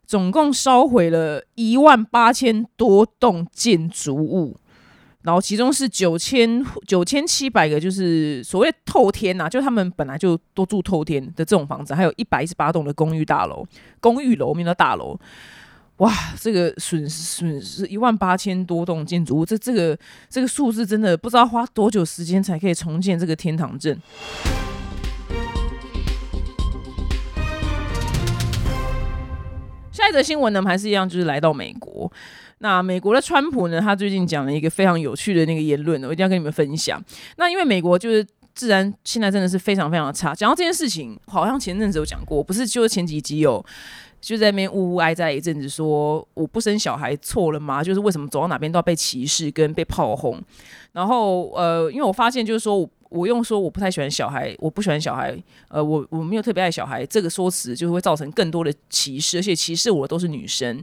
[0.07, 4.57] 总共烧毁了一万八千多栋建筑物。
[5.23, 13.65] 然后其中是九千九千七百个，就是所谓透天呐，就他们本来就都住透天的这种房子，还有一百一十八栋的公寓大楼，
[14.01, 15.17] 公寓楼面的大楼，
[15.99, 19.97] 哇，这个损损失一万八千多栋建筑物，这这个
[20.29, 23.97] 这个数字真的不知道花多久时间才可以重建这个天堂镇。
[29.93, 32.11] 下一则新闻呢，还是一样，就是来到美国。
[32.63, 33.81] 那美国的川普呢？
[33.81, 37.03] 他最近讲了一个非常有趣的那个言论，我一定要跟你们分享。
[37.37, 40.33] 那因为美国就是自然现在真的是非常非常的差。
[40.33, 43.65] 讲到这件事情，好像前阵子有讲过，不是就是前几集有
[44.21, 47.83] 就在那边呜呜哀哉一阵子，说我不生小孩错了吗？
[47.83, 50.41] 就是为什么走到哪边都要被歧视跟被炮轰？
[50.93, 55.37] 然后呃，因为我发现就是说我用说我不太喜欢小孩，我不喜欢小孩，
[55.69, 60.81] 呃，我我没有特别爱小孩这个说辞，就会造成更多的歧视，而且歧视我的都是女生。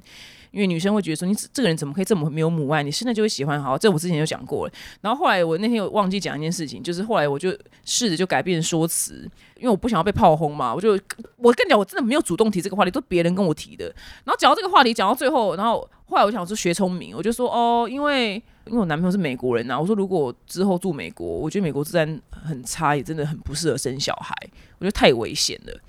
[0.52, 2.82] 因为女生会觉得说你这个人怎么可以这么没有母爱？
[2.82, 4.74] 你现在就会喜欢好，这我之前就讲过了。
[5.02, 10.74] 然后后来我那天有忘记讲一件事情，就是后来我就试着就改变说辞，因为我不想要被炮轰嘛。
[10.74, 10.92] 我就
[11.38, 13.86] 我跟你讲，我真的没有主动提这个话题，都别人跟我提的。
[14.24, 18.34] 然后讲到这个话题，讲到最后，然后后来我想说学聪明，我就说哦，因为
[18.66, 24.34] 因为我男朋友是美国人呐，我说如果之后住美国，我觉得美国治安很差，也真的很不适合生小孩，
[24.80, 25.80] 我觉得太危险了。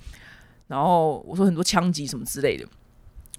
[0.67, 2.65] 然后我说很多枪击什么之类的。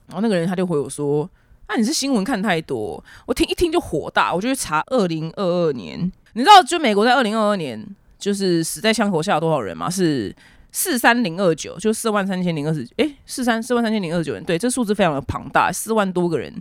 [0.07, 1.29] 然后那个人他就回我说
[1.69, 6.01] ：“那你是新闻看太多。”我听一听就火大，我就去查二零二二年。
[6.35, 7.87] 你知道就美国在二零二二年
[8.19, 9.89] 就是死在枪口下有多少人吗？
[9.89, 10.35] 是
[10.71, 14.43] 四三零二九，就四万三千零二十，哎，四三四万三千零二十九人。
[14.45, 16.55] 对，这数字非常的庞大，四万多个人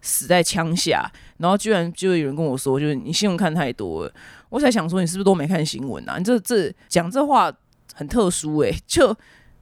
[0.00, 1.10] 死在枪下。
[1.38, 4.12] 然后居然就有人跟我说，就是你新闻看太多了。
[4.48, 6.18] 我才想说，你是不是都没看新闻啊？
[6.18, 7.52] 你这这讲这话
[7.94, 9.16] 很特殊哎，就。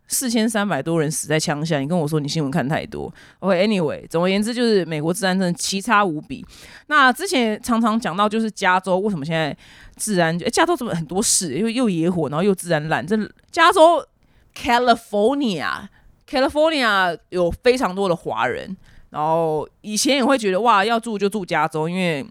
[0.06, 3.10] 四千三百多人死在枪下，你跟我说你新闻看太多。
[3.40, 6.44] OK，Anyway，总而言之就是美国治安真的奇差无比。
[6.88, 9.56] 那之前常常讲到就是加州为什么现在
[9.96, 13.06] 治安，加州怎么很多事，因为又野火，然后又治安烂。
[13.06, 13.16] 这
[13.50, 14.06] 加州
[14.54, 18.76] California，California 有非常多的华人，
[19.10, 22.24] 然后以前也会觉得哇要住就住加州，因为。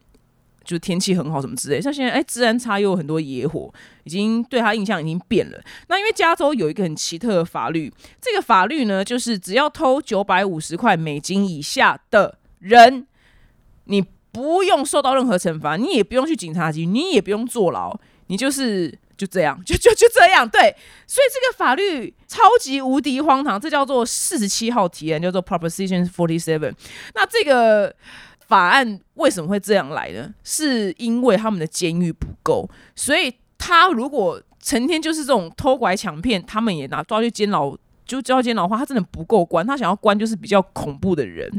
[0.63, 3.73] 就天气很好什么之类，像现在哎，治安差又有很多野火，
[4.05, 5.61] 已经对他印象已经变了。
[5.89, 13.05] 那因为加州有一个很奇特的法律，这个法律呢，就是只要偷九百五十块美金以下的人，
[13.85, 20.47] 你不用受到任何惩罚，你也不用去警察局，你也不用坐牢，你就是就这样，就 就就这样。
[20.47, 20.61] 对，
[21.05, 26.73] 所以这个法律超级无敌荒唐，这叫做四十七号提案，叫做 Proposition Forty Seven。
[27.13, 27.93] 那这个。
[28.53, 30.31] 法案为什么会这样来呢？
[30.43, 39.65] 是因为他们的监狱不够，所以他如果成天就是这种偷拐抢骗，他们也拿抓去监牢，就交监牢的话，他真的不够关。
[39.65, 41.51] 他想要关就是比较恐怖的人，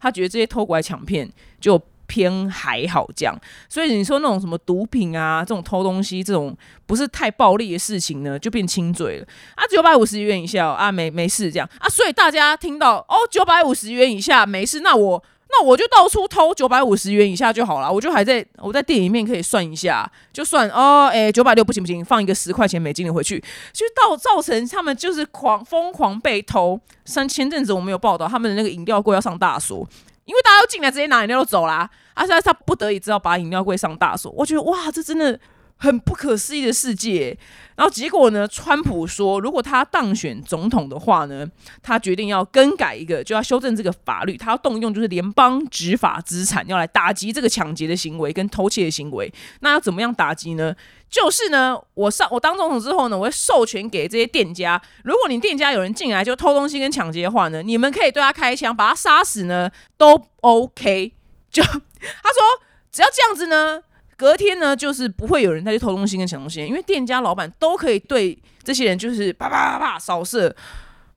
[0.00, 1.30] 他觉得这些偷拐抢骗
[1.60, 3.38] 就偏还好这样。
[3.68, 6.56] 所以你说那种什么毒品啊，这种偷东西这种
[6.86, 11.86] 不是太暴力的事情呢，就变轻罪了啊，九百五十元以下啊，没没事这样啊。
[11.90, 15.22] 所以大家听到哦，九百五十元以下没事，那我。
[15.50, 26.78] 那我就到处偷九百五十元以下就好了，我就还在我在店里面可以算一下，就算哦，哎，九百六不行不行，放一个十块钱美金的回去，就到造成他们就是狂疯狂被偷。
[27.04, 29.78] 像前阵子我们有报道，他们的那个饮料柜要上大锁，
[30.26, 34.30] 因为大家都进来直接拿饮料走啦，而且他不得已知道把饮料柜上大锁。
[34.32, 35.38] 我觉得哇，这真的
[35.78, 37.36] 很不可思议的世界。
[37.76, 38.46] 然后结果呢？
[38.48, 41.46] 川普说，如果他当选总统的话呢，
[41.80, 49.32] 他决定要更改一个，就要修正这个法律，他要动用就是联邦执法资产，要来打击这个抢劫的行为跟偷窃的行为。
[49.60, 50.74] 那要怎么样打击呢？
[51.08, 61.12] 就是呢，我上我当总统之后呢，我会授权给这些店家，如果你店家有人进来就偷东西跟抢劫的话呢，你们可以对他开枪，把他杀死呢，都 OK。
[61.48, 62.42] 就他说，
[62.90, 63.82] 只要这样子呢。
[64.18, 70.48] 隔天呢，就是不会有人再去偷东西跟抢东西，因为店家老板都可以对这些人就是啪啪啪啪扫射，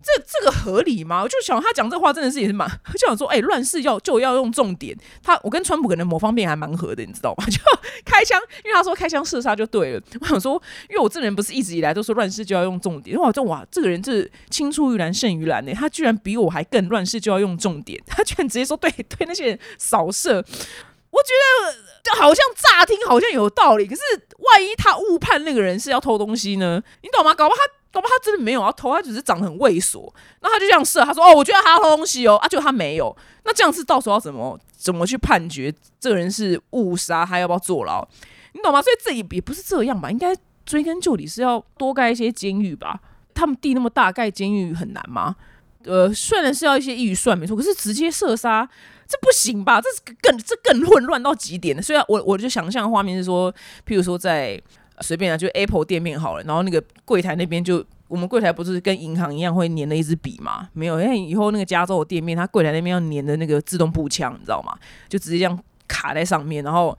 [0.04, 1.24] 这这个合理吗？
[1.24, 4.96] 我就想他讲这话真的是也是蛮， 就想说，哎，乱世要就要用重点。
[5.24, 7.46] 他我跟川普可能某方面还蛮合的，你知道吗？
[7.50, 7.60] 就
[8.06, 10.02] 开枪，因为他说开枪射杀就对了。
[10.20, 21.34] 我想说，因为我这人不是一直以来都说乱世就要用重点，哇，这哇，这个人是青出于蓝胜于蓝呢，他居然比我还更乱世就要用重点， 他居然直接说对对那些人扫射，我觉
[21.74, 21.91] 得。
[22.04, 24.02] 就好像乍听好像有道理，可是
[24.38, 26.82] 万一他误判那个人是要偷东西呢？
[27.04, 27.34] 你懂吗？
[27.34, 30.12] 搞不好他搞不好他真的没有要偷，他只是长得很猥琐。
[30.42, 33.16] 那他就这样设，他说：“哦，我觉得他偷东西哦。”啊，就他没有。
[33.44, 38.08] 那这样子到时候要怎么怎么去判决这个人是误杀，还要不要坐牢？
[38.54, 38.82] 你懂吗？
[38.82, 40.10] 所以这也也不是这样吧？
[40.10, 40.36] 应该
[40.66, 43.00] 追根究底是要多盖一些监狱吧？
[43.34, 45.36] 他们地那么大，盖监狱很难吗？
[45.84, 48.68] 呃，虽然是要一些预算没错，可是直接射杀。
[49.12, 49.82] 这不行吧？
[49.82, 51.82] 这是更这更混乱到极点的。
[51.82, 53.52] 虽然我我就想象画面是说，
[53.86, 54.58] 譬如说在
[55.02, 60.70] 随便啊，就 Apple 店面好了，然后那个柜台那边就我们柜台不是跟银行一样会粘了一支笔吗？
[60.72, 64.74] 没有，因为以后那个加州的店面，它柜台那边要粘的那个自动步枪，你知道吗？
[65.10, 66.98] 就直接这样卡在上面，然后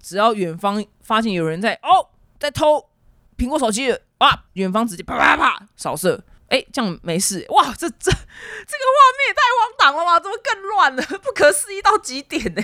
[0.00, 2.82] 只要远方发现有人在哦在偷
[3.36, 6.22] 苹果手机，哇，远方直接啪啪啪扫射。
[6.52, 7.74] 哎，这样没事哇！
[7.78, 10.20] 这这这个画面也太荒唐了吧？
[10.20, 11.02] 怎么更乱了？
[11.22, 12.62] 不可思议到极点呢！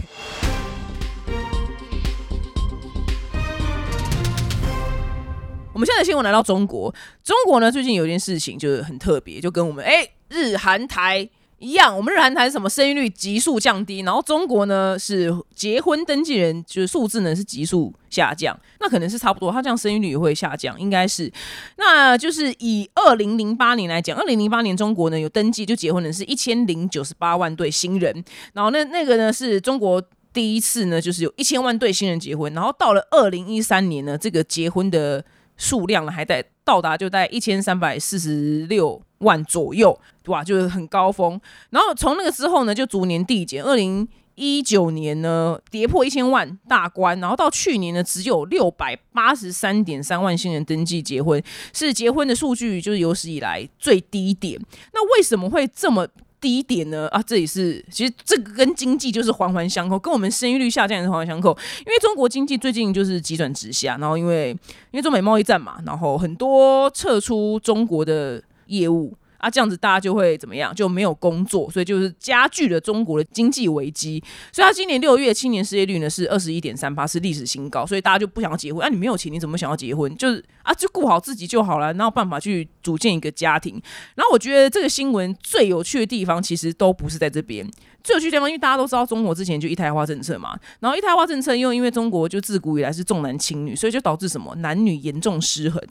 [5.73, 11.31] 我们现在的新闻来到中国，中国呢最近有一件事情就是很特别，就跟我们哎日韩台。
[11.59, 21.33] 一样，我们日韩台是什么生育率急速降低，然后中国呢是结婚登记人就是数字呢是急速下降，那可能是差不多，它这样生育率也会下降，应该是，
[21.77, 30.01] 那就是以二零零八年来讲，二零零八年中国呢有登记就结婚的是一千零九十八万对新人，然后那那个呢是中国
[30.33, 35.25] 第一次呢就是有一千万对新人结婚，然后到了二零一三年呢这个结婚的
[35.57, 39.03] 数量呢还在到达就在一千三百四十六。
[39.19, 41.41] 万左右，哇，就是很高峰。
[41.71, 43.63] 然后从那个之后呢，就逐年递减。
[43.63, 54.61] 二零一九年呢，跌破一千万大关，然后到去年呢，只有六百八十三点三万新人登记结婚，是结婚的数据就是有史以来最低点。
[54.93, 56.07] 那为什么会这么
[56.41, 57.09] 低点呢？
[57.09, 61.51] 啊，这也是其实这个跟经济就是环环相扣，跟我们生育率下降也是环环相扣。
[61.81, 64.51] 因为中国经济最近就是急转直下，然后因为
[64.93, 68.41] 因为中美贸易战嘛，然后很多撤出中国的。
[68.69, 70.75] 业务啊，这样子大家就会怎么样？
[70.75, 74.23] 就没有工作，所以就是加剧了中国的经济危机。
[74.53, 77.87] 所以他今年六月青年失业率呢是二十一点三八，是历史新高。
[77.87, 78.83] 所以大家就不想要结婚。
[78.83, 80.13] 啊，你没有钱，你怎么想要结婚？
[80.17, 83.81] 就是啊，就顾好自己就好了，哪有办法去组建一个家庭？
[84.17, 87.71] 然后我觉得这个新闻最有趣的地方，其实都不是在这边。
[88.05, 95.83] 最有趣的地方，因为大家都知道中国之前就一胎化政策嘛，然后一胎化政策又因为中国就自古以来是重男轻女，所以就导致什么男女严重失衡。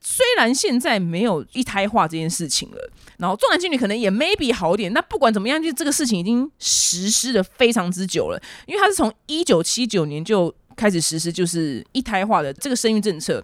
[0.00, 10.54] 虽然现在没有一胎化这件事情了，然后重男轻女可能也 maybe 好点，那不管怎么样，就这个事情已经实施的非常之久了，因为它是从一九七九年就。
[10.76, 13.42] 开始实施就是一胎化的这个生育政策，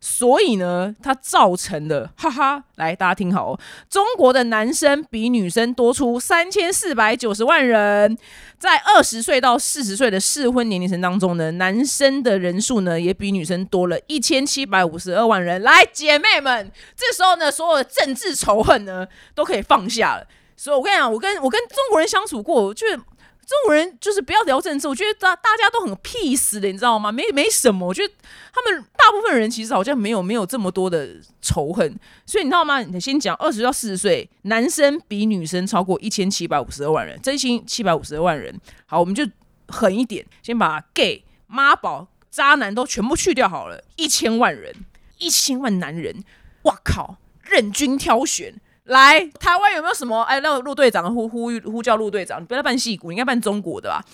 [0.00, 8.16] 所以呢，它造成的哈哈，来大家听好哦，中国的男生比女生多出三千四百九十万人，
[8.58, 15.62] 在二十岁到四十岁的适婚年龄层当中呢，男生的人数呢也比女生多了一千七百五十二万人。
[15.62, 20.26] 来，姐妹们，这时候呢，所有的政治仇恨呢都可以放下了。
[20.56, 23.00] 所以我跟你讲，我跟我跟中国人相处过，就是。
[23.46, 27.12] 中国人就是不要聊政治，我觉得大大家都很 peace 的，你知道吗？
[27.12, 28.14] 没没什么，我觉得
[28.52, 32.80] 他们大部分人其实好像没有没有这么多的仇恨，所以你知道吗？
[32.80, 38.58] 你先讲二十到四十岁男生比女生超过一千七百五十二万人，真心七百五十二万人。
[38.86, 39.26] 好，我们就
[39.68, 44.74] 狠一点，先把 gay、妈宝、渣男都全部去掉好了，一千万人，
[45.18, 46.24] 一千万男人，
[46.62, 48.54] 哇靠，任君挑选。
[48.84, 50.22] 来，台湾有没有什么？
[50.24, 54.04] 哎，那个陆队长呼呼呼叫陆队长，你不要办戏骨，你应该办中国的吧？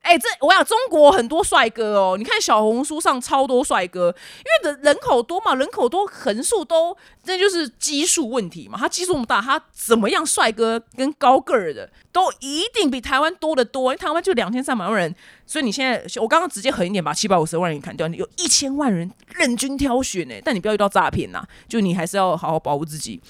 [0.00, 8.78] 哎，这我想中国很多帅哥哦，你看小红书上超多帅哥，因为人人口多嘛，人口多横竖都，这就是基数问题嘛。
[8.78, 15.14] 他基数那么大，他怎么样帅哥跟高个儿的都一定比台湾多得多，因为台湾就两千三百万人，
[15.46, 23.20] 所以你现在我刚刚直接狠一点把七百五十万人砍掉，你有一千万人任君挑选呢，但你不要遇到诈骗呐，就你还是要好好保护自己。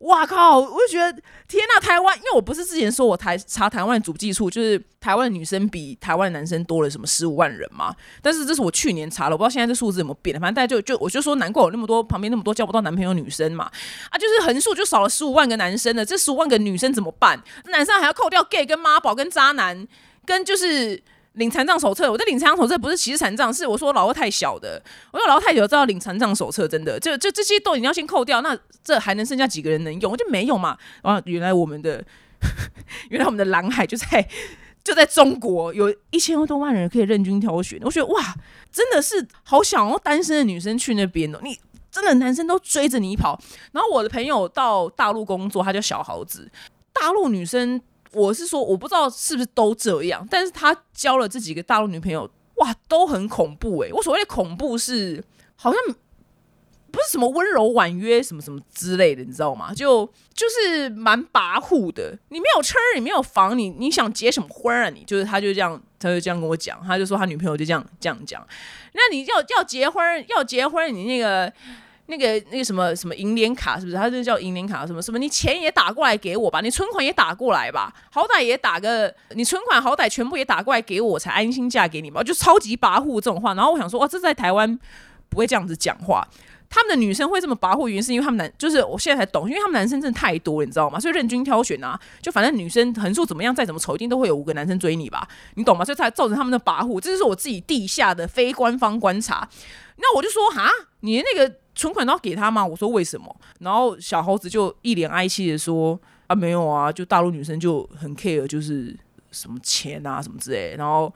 [0.00, 0.58] 哇靠！
[0.58, 1.10] 我就觉得
[1.48, 7.94] 天呐，台湾，因为我不是之前说我台查台湾主计处，就是台湾女生比台湾男生多了什么十五万人嘛。
[8.20, 10.38] 但是这是我去年查了，我不知道现在这数字有没有变。
[10.38, 13.70] 反正大家就就我就说，难怪有那么多旁边那么多交不到男朋友女生嘛。
[14.10, 17.42] 啊，就是横竖就少了十五万个男生了，这十五万个女生怎么办？
[17.66, 19.86] 男生还要扣掉 gay 跟妈宝跟渣男
[20.24, 21.02] 跟就是。
[21.36, 24.82] 领残障手册，我在领残障手册不是歧视残障，是我说老二太小的。
[25.10, 30.12] 我说老二太小，知道领残障手册，真的，就就这些都你要先扣掉，那这还能剩下几个人能用？
[30.12, 30.76] 我就没有嘛。
[31.02, 32.02] 啊，原来我们的，
[33.10, 34.26] 原来我们的蓝海就在
[34.82, 37.78] 就在中国，有一千多万人可以任君挑选。
[37.82, 38.34] 我觉得哇，
[38.72, 41.38] 真的是好想要单身的女生去那边哦。
[41.42, 41.58] 你
[41.90, 43.38] 真的男生都追着你跑。
[43.72, 46.50] 然后我的朋友到大陆工作，他叫小豪子，
[46.94, 47.78] 大陆女生。
[48.16, 53.90] 我是说，我不知道是不是都这样，但是他交了这几个大陆女朋友，哇，都很恐怖哎！
[53.92, 55.22] 我所谓的恐怖是，
[55.54, 55.78] 好像
[56.90, 59.74] 不是什么温柔婉约什么什么之类的，你知道吗？
[59.74, 62.18] 就就是蛮跋扈的。
[62.30, 64.88] 你没有车，你没有房，你你想结什么婚啊？
[64.88, 68.42] 你就是他就这样，他就这样跟我讲，他就说他女朋友就这样这样讲。
[68.94, 71.52] 那你要要结婚，要结婚，你那个。
[72.08, 73.96] 那个那个什么什么银联卡是不是？
[73.96, 75.18] 他就叫银联卡什么什么？
[75.18, 82.22] 你钱也打过来给我吧，你存款也打过来吧，好歹也打个你存款好歹全部也打过来给我，才安心嫁给你吧。
[82.22, 84.78] 就超级跋扈这种话，然后我想说哇，这在台湾
[85.28, 86.26] 不会这样子讲话。
[86.68, 90.98] 他们的女生会这么跋扈，原因是因为他们男就是我现在才懂，因为他们男生真的太多了，你知道吗？
[91.00, 95.84] 所以任君挑选啊，就反正女生横竖怎么样，再怎么丑，一定都会有五个男生追你吧，你懂吗？
[95.84, 97.00] 所以才造成他们的跋扈。
[97.00, 99.48] 这就是我自己地下的非官方观察。
[99.96, 101.54] 那我就说哈，你那个。
[101.76, 102.66] 存款都要给他吗？
[102.66, 103.36] 我说为什么？
[103.60, 108.96] 然后小猴子就一脸哀戚的说：“啊，没有啊，就大陆女生就很 care，就是
[109.30, 110.74] 什么钱啊什么之类。
[110.76, 111.12] 然后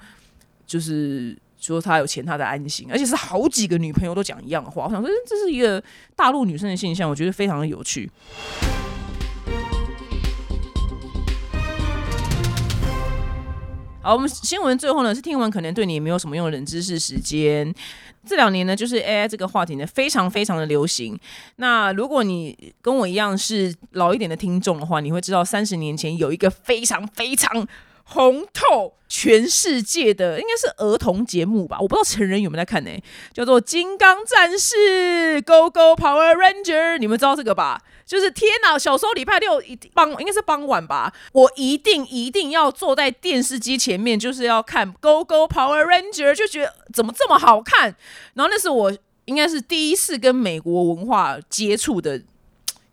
[0.67, 4.85] 就是说他有钱，他的安心，而且是好几个女朋友都讲一样的话。
[4.85, 5.83] 我想说，这是一个
[6.15, 8.11] 大陆女生的现象，我觉得非常的有趣。”
[14.03, 17.75] 好，我们新闻最后呢是听完可能对你也没有什么用的冷知识时间。
[18.27, 21.19] 这两年呢，就是 AI 这个话题呢非常非常的流行。
[21.57, 27.67] 那如果你跟我一样是老一点的听众的话，你会知道三十年前有一个非常非常
[28.05, 31.79] 红透全世界的，应该是儿童节目吧？
[31.81, 32.91] 我不知道成人有没有在看呢？
[33.33, 37.81] 叫做《金刚战士 Go Go Power Ranger》，你们知道这个吧？
[38.11, 38.77] 就是天哪！
[38.77, 47.95] 小时候礼拜六一傍应该是傍晚吧，我一定一定要坐在电视机前面，就是要看《Go Go Power Ranger》，就觉得怎么这么好看。
[48.35, 48.93] 然后那是我
[49.27, 52.21] 应该是第一次跟美国文化接触的，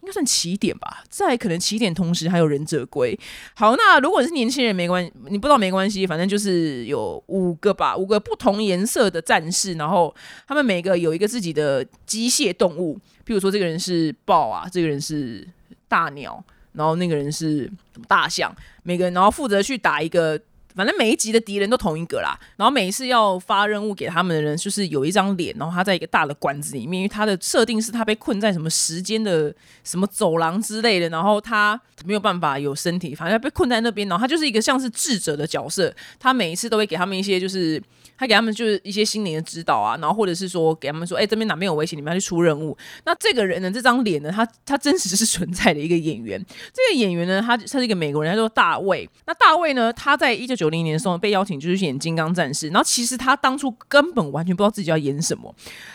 [0.07, 1.03] 该算起点吧。
[1.09, 3.17] 在可能起点同时还有忍者龟。
[3.53, 10.15] 好，那如果你是年轻人没关系，你不知道没关系，反正就是有五个吧，五个不同颜色的战士，然后
[10.47, 12.97] 他们每个有一个自己的机械动物。
[13.25, 15.45] 譬如说，这个人是豹啊，这个人是
[15.89, 16.41] 大鸟，
[16.71, 17.69] 然后那个人是
[18.07, 20.39] 大象，每个人然后负责去打一个，
[20.77, 22.39] 反正每一集的敌人都同一个啦。
[22.55, 29.53] 然后每一次要发任务给他们的人，就是有一张脸，然后他在一个大的馆子里面，因为他的设定是他被困在什么时间的
[29.83, 37.81] 什么走廊之类的，然后他没有办法有身体，反正被困在那边，然后他就是一个像是智者的角色，他每一次都会给他们一些就是。
[38.19, 42.75] 他给他们就是一些心灵的指导啊，然后或者是说给他们说，哎，这边哪边有危险，你们要去出任务。
[43.05, 46.43] 那这个人呢，这张脸呢，他他真实是存在的一个演员。
[46.73, 49.07] 这个演员呢，他他是一个美国人，他叫大卫。
[49.27, 55.53] 那大卫呢，他在一九九九零年的时候被邀请就是演金刚战士，然后其实他当初根本完全不知道自己要演什么，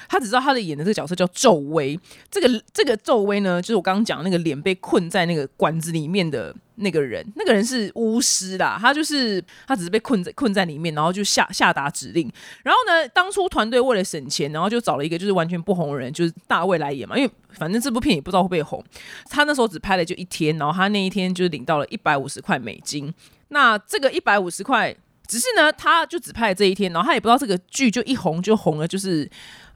[0.08, 1.98] 他只知道他的演的这个角色叫咒威。
[2.30, 6.54] 这个这个咒威呢，就是我刚刚讲那个脸被困在那个管子里面的。
[6.76, 12.28] 那个人，那个人是巫师啦，他就是他只是被困在困在里面，然后就下下达指令。
[12.64, 17.16] 然后呢，当初团队为了省钱，然后就找了一个就是完全不红的人，就是大卫来演嘛。
[17.16, 18.82] 因为反正这部片也不知道会不会红，
[19.28, 23.12] 他那时候只拍了就一天，然后他那一天就是领到了一百五十块美金。
[23.52, 24.94] 那这个一百五十块，
[25.26, 29.30] 只是呢，他就只拍了这一天，然后他也不知道这个剧就一红就红了，就是。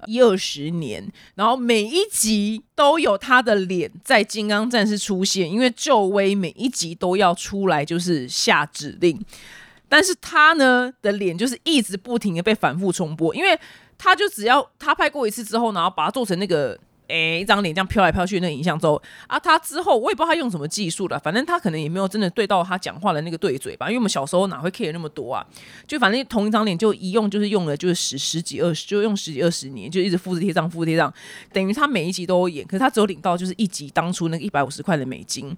[0.06, 9.18] 一二十年，然后每一集都有他的脸在金刚战士出现，因为咒威每一集都要出来就是下指令，
[9.88, 13.58] 但是他呢的脸就是一直不停的被反复重播，因为
[13.96, 25.46] 他就只要他拍过一次之后，然后把它做成那个哎，一张脸这样飘来飘去那影像之后啊，他之后我也不知道他用什么技术了，反正他可能也没有真的对到他讲话的那个对嘴吧，因为我们小时候哪会 care 那么多啊？
[25.86, 31.12] 就反正同一张脸就一用就是用了就是十十几二十，就用十几二十年，就一直复制贴上复制贴上，
[31.52, 35.56] 等于他每一集都演，可是他只有领到就是一集当初那个一百五十块的美金。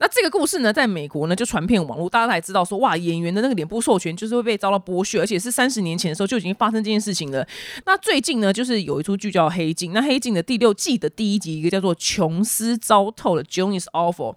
[0.00, 7.46] 那这个故事呢，在美国呢就传遍网络，大家才知道说哇，演员的那个脸部授权就是会被遭到剥削，而且是三十年前的时候就已经发生这件事情了。
[7.84, 14.36] 那最近呢，就是有一出剧叫《黑镜》，那《黑镜》的第六季的第一集，一个叫做“琼斯糟透了 ”（Joan is awful），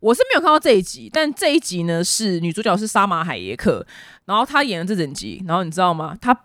[0.00, 3.86] 我是没有看到这一集，但这一集呢是女主角是沙马海耶克，
[4.24, 6.16] 然后她演了这整集，然后你知道吗？
[6.20, 6.36] 她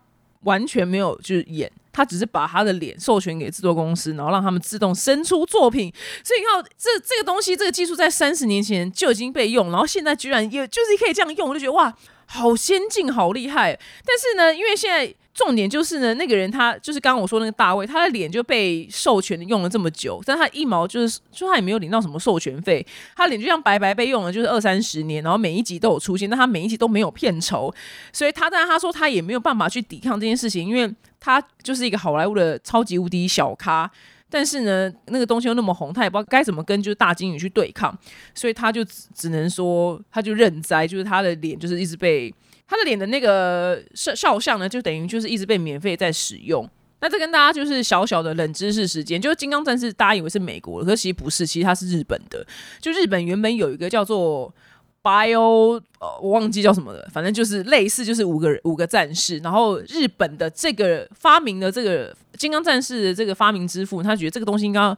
[0.44, 1.72] 完全没有就是演。
[1.92, 5.92] 他只是把他的脸授权给制作公司，然后让他们自动生出作品。
[6.24, 11.94] 所以你看，这这个东西，这个技术在三十年前就已经被用，然后现在居然也就是可以这样用，我就觉得哇，
[12.26, 13.78] 好先进，好厉害。
[14.06, 15.14] 但是呢，因为现在。
[15.32, 27.74] 重点就是呢，那个人他就是刚刚我说那个大卫，他的脸就被授权用了这么久，但他一毛就是就他也没有领到什么授权费，他脸就像白白被用了，就是二三十年，然后每一集都有出现，但他每一集都没有片酬，
[28.12, 33.90] 所以他当然他说他也没有办法去抵抗这件事情，因为他就是一个好莱坞的超级无敌小咖，
[34.30, 37.98] 但是呢那个东西又那么红，他也不知道该怎么跟就是大金鱼去对抗，
[38.34, 42.34] 所以他就只只能说他就认栽，就是他的脸就是一直被。
[42.70, 46.70] 他的脸的那个肖肖像呢，就等于就是一直被免费在使用。
[47.02, 52.46] 那这跟大家就是小小的冷知识时间，就是金刚战士，大家以为是美国的，可其实不是，其实它是日本的。
[52.80, 54.54] 就日本原本有一个叫做
[55.02, 59.40] Bio，呃，我忘记叫什么了，反正就是类似，就是五个五个战士。
[59.40, 64.96] 然后日本的这个发明的这个金刚战士的这个发明之父，他觉得这个东西应该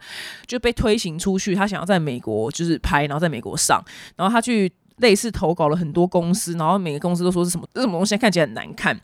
[0.47, 3.81] 就被推行出去，他想要在美国就是拍，然后在美国上，
[4.17, 4.69] 然后他去。
[5.01, 8.95] 类似投稿了很多公司，然后每个公司都说是什么这什么东西看起来很难看，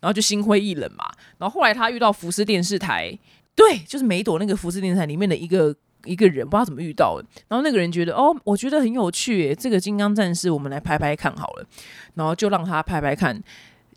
[0.00, 1.04] 然后就心灰意冷嘛。
[1.38, 3.16] 然后后来他遇到福斯电视台，
[3.54, 5.74] 对，就是梅朵那个福斯电视台里面的一个
[6.04, 7.24] 一个人，不知道怎么遇到的。
[7.48, 11.66] 然后那个人觉得哦，我觉得很有趣，这个金刚战士我们来拍拍看好了。
[12.14, 13.40] 然后就让他拍拍看，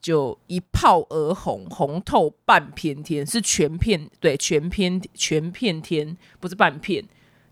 [0.01, 7.03] 就一炮而红，红透半片天，是全片对全片全片天，不是半片。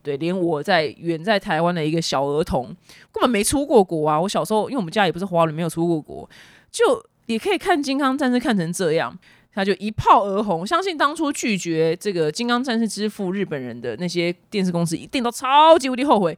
[0.03, 2.65] 对，连我在远在台湾的一个小儿童，
[3.11, 4.19] 根本没出过国啊！
[4.19, 6.29] 我小时候，因为我们家也不是华人，没有出过国，
[6.69, 6.83] 就
[7.27, 9.17] 也可以看《金刚战士》看成这样，
[9.53, 10.67] 他就一炮而红。
[10.67, 16.37] 相信当初拒绝这个《金刚战士》支付日本人的那些电视公司，一定都超级无敌后悔，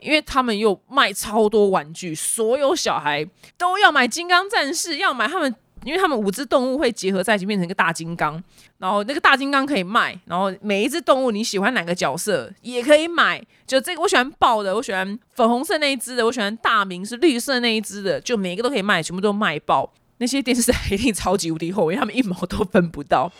[0.00, 5.54] 因为他们又卖超多玩具，所有小孩都要买《金刚战士》，要买他们。
[5.84, 8.42] 因为他们五只动物会结合在一起变成一个大金刚，
[8.78, 13.42] 然后那个大金刚可以卖，然后每一只动物你喜欢哪个角色也可以买。
[13.66, 19.90] 就这个我喜欢豹的，我喜欢粉红色那一只的，我喜欢大明是绿色那一只的，就每一个都可以卖，全部都卖爆。
[20.18, 23.30] 那些电视台一定超级无敌厚，因为他们一毛都分不到。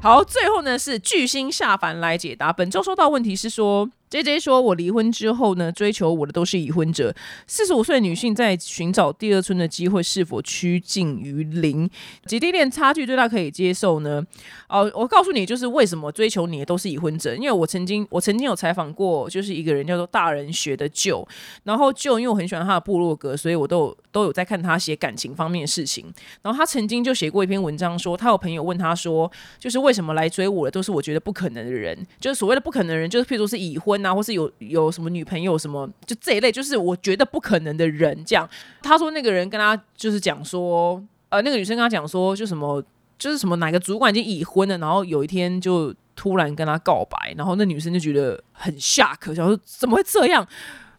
[0.00, 2.52] 好，最后呢是巨星下凡来解答。
[2.52, 3.90] 本周收到问题是说。
[4.10, 7.14] J J 说：“我离婚之后呢，追求我的都是已婚者。
[7.46, 11.88] 四十五岁女性在寻找第二春的机会，是否趋近于零？
[12.24, 14.24] 姐弟恋差距最大可以接受呢？
[14.68, 17.34] 哦，我告诉你，就是为什么追求你的都是已婚者。
[17.34, 21.26] 因为我曾经，我曾经有采访过，就是一个人叫做大人学的舅。
[21.64, 26.06] 然后舅，因为我很喜欢他的部落格，所以我都有都有在看他写感情方面的事情。
[26.40, 38.24] 然后他曾经就写过一篇文章，说他有朋友问他说，就是为什么来追我的都是我觉得不可能的人，就是所谓的不可能的人，就是譬如说是已婚。”啊，或是有有什么女朋友什么，就这一类，就是我觉得不可能的人。
[38.24, 38.48] 这样，
[38.82, 42.82] 他说那个人跟他就是讲说，呃，那个女生跟他讲说，就什么，
[43.18, 50.46] 就是什么哪个主管已经已婚了，然后有一天就突然跟他告白，然后那女生就觉得很吓，可想说怎么会这样？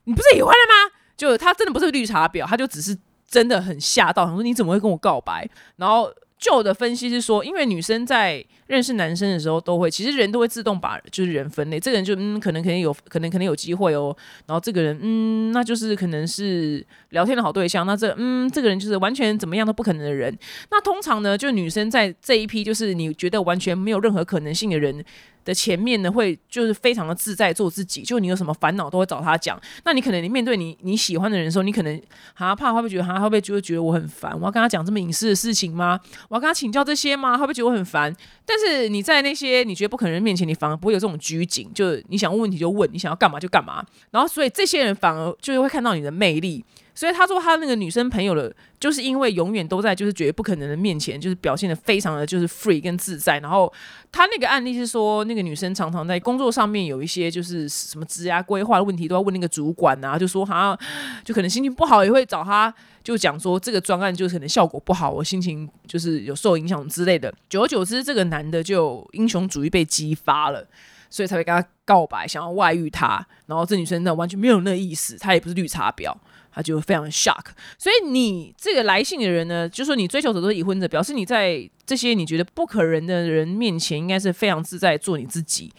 [0.06, 0.96] 你不是已婚了吗？
[1.18, 2.98] 就他真的不是绿茶婊，他就只是
[3.28, 5.50] 真的很吓到，想说你怎么会跟我告白？
[5.76, 8.46] 然后旧的分析是说，因为女生在。
[8.70, 14.16] 认识男生的时候都会，其实人都会自动把就是人分类，这个人就嗯可能可能有可能可能有机会哦，
[14.46, 20.38] 然后这个人嗯那就是可能是聊天的好对象，那这嗯这个人就是完全怎么样都不可能的人，
[20.70, 25.04] 那通常呢就女生在这一批就是你觉得完全没有任何可能性的人
[25.44, 32.00] 的前面呢会就是非常的自在做自己，就你有什么烦恼都会找他讲，那你可能你面对你你喜欢的人的时候，你可能
[32.36, 36.00] 哈怕会不会觉得哈会不会就会觉得我很烦，我要跟他讲这么隐私的事情吗？
[36.28, 37.36] 我要跟他请教这些吗？
[37.36, 38.16] 会不会觉得我很烦？
[38.46, 43.84] 但是你在那些你觉得不可能面前，你反而不会有这种拘谨，就是你想问问题就问，你想要干嘛就干嘛。
[44.12, 46.64] 然后，所以这些人反而就是会看到你的魅力。
[46.96, 53.40] 所以他说他那个女生朋友的，就是因为永远都在就是觉得不可能的面前，就是表现的非常的就是 free 跟自在。
[53.40, 53.72] 然后
[54.12, 60.78] 他那个案例是说，那个女生常常在工作上面有一些就是什么职涯规划的问题，都要问那个主管啊，就说好像
[61.24, 62.74] 就可能心情不好也会找他，
[63.10, 67.34] 就讲说这个专案就可能效果不好，我心情就是有受影响之类的。
[67.50, 70.68] 久而久之，这个男的就英雄主义被激发了。
[71.12, 73.26] 所以才会跟他告白，想要外遇他。
[73.48, 76.16] 然后这女生呢，完全没有那意思，她也不是绿茶婊，
[76.52, 77.46] 她就非常 shock。
[77.80, 85.74] 所以你这个来信的人呢，就说你追求者都是已婚者，表示你在这些你觉得不可人的人面前，应该是非常自在做你自己。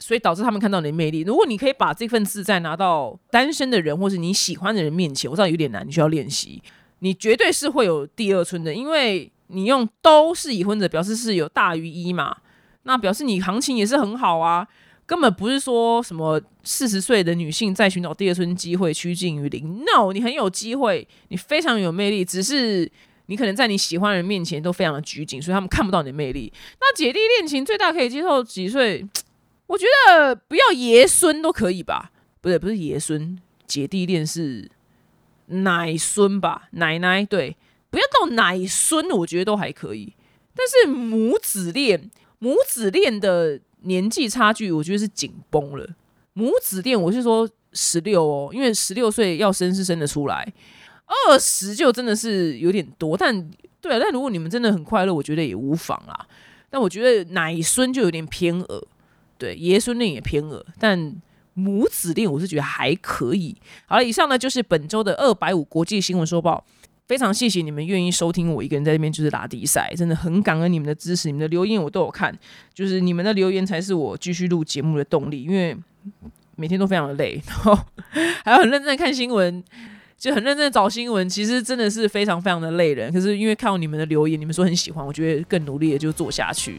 [0.00, 1.20] 所以导致他们看到你的魅力。
[1.20, 6.60] 如果你可以把这份自在拿到单身的人或是你喜欢的人面前，我知道有点难，你需要练习。
[7.00, 12.36] 你绝对是会有第二春的，因为你用都是已婚者，表示是有大于一嘛。
[12.82, 14.66] 那表示你行情也是很好啊，
[15.06, 19.84] 根本不是说什么四十岁的女性在寻找第二春机会趋近于零。
[19.84, 22.90] No，你很有机会，你非常有魅力，只是
[23.26, 26.52] 你可能在你喜欢人面前都非常的拘谨，所以他们看不到你的魅力。
[26.80, 29.06] 那姐弟恋情最大可以接受几岁？
[29.70, 32.10] 我觉得不要爷孙都可以吧？
[32.40, 34.68] 不对，不是爷孙，姐弟恋是
[35.46, 36.68] 奶孙吧？
[36.72, 37.56] 奶奶对，
[37.88, 40.14] 不要到奶孙，我觉得都还可以。
[40.54, 42.10] 但是母子恋。
[42.42, 45.86] 母子恋的年纪差距，我觉得是紧绷了。
[46.32, 50.50] 母子恋，我是说十六哦，因为十六岁要生是生得出来，
[51.04, 53.14] 二十就真的是有点多。
[53.14, 53.50] 但
[53.82, 56.26] 对啊，但如果你们真的很快乐，我觉得也无妨啦。
[56.70, 58.88] 但我觉得奶孙就有点偏恶，
[59.40, 61.16] 对爷孙恋也偏恶，但
[61.54, 63.56] 母子恋我是觉得还可以。
[63.86, 66.64] 好了，以上呢就是本周的二百五国际新闻收报。
[67.08, 72.32] 非常谢谢你们愿意收听我一个人在这边就是打比赛，真的很感恩你们的支持，你们的留言我都有看，
[72.72, 75.76] 就是你们的留言才是我继续录节目的动力，因为
[76.54, 77.76] 每天都非常的累，然后
[78.44, 79.60] 还要很认真看新闻，
[80.16, 83.12] 就很认真找新闻，其实真的是非常非常的累人。
[83.12, 86.76] 可是因为看到你们的留言，你们说很喜欢，我觉得更努力的就做下去。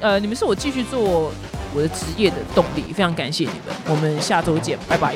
[0.00, 1.32] 呃，你们是我继续做
[1.74, 5.14] 我的职业的动力，非常感谢你们，我们下周见，拜拜。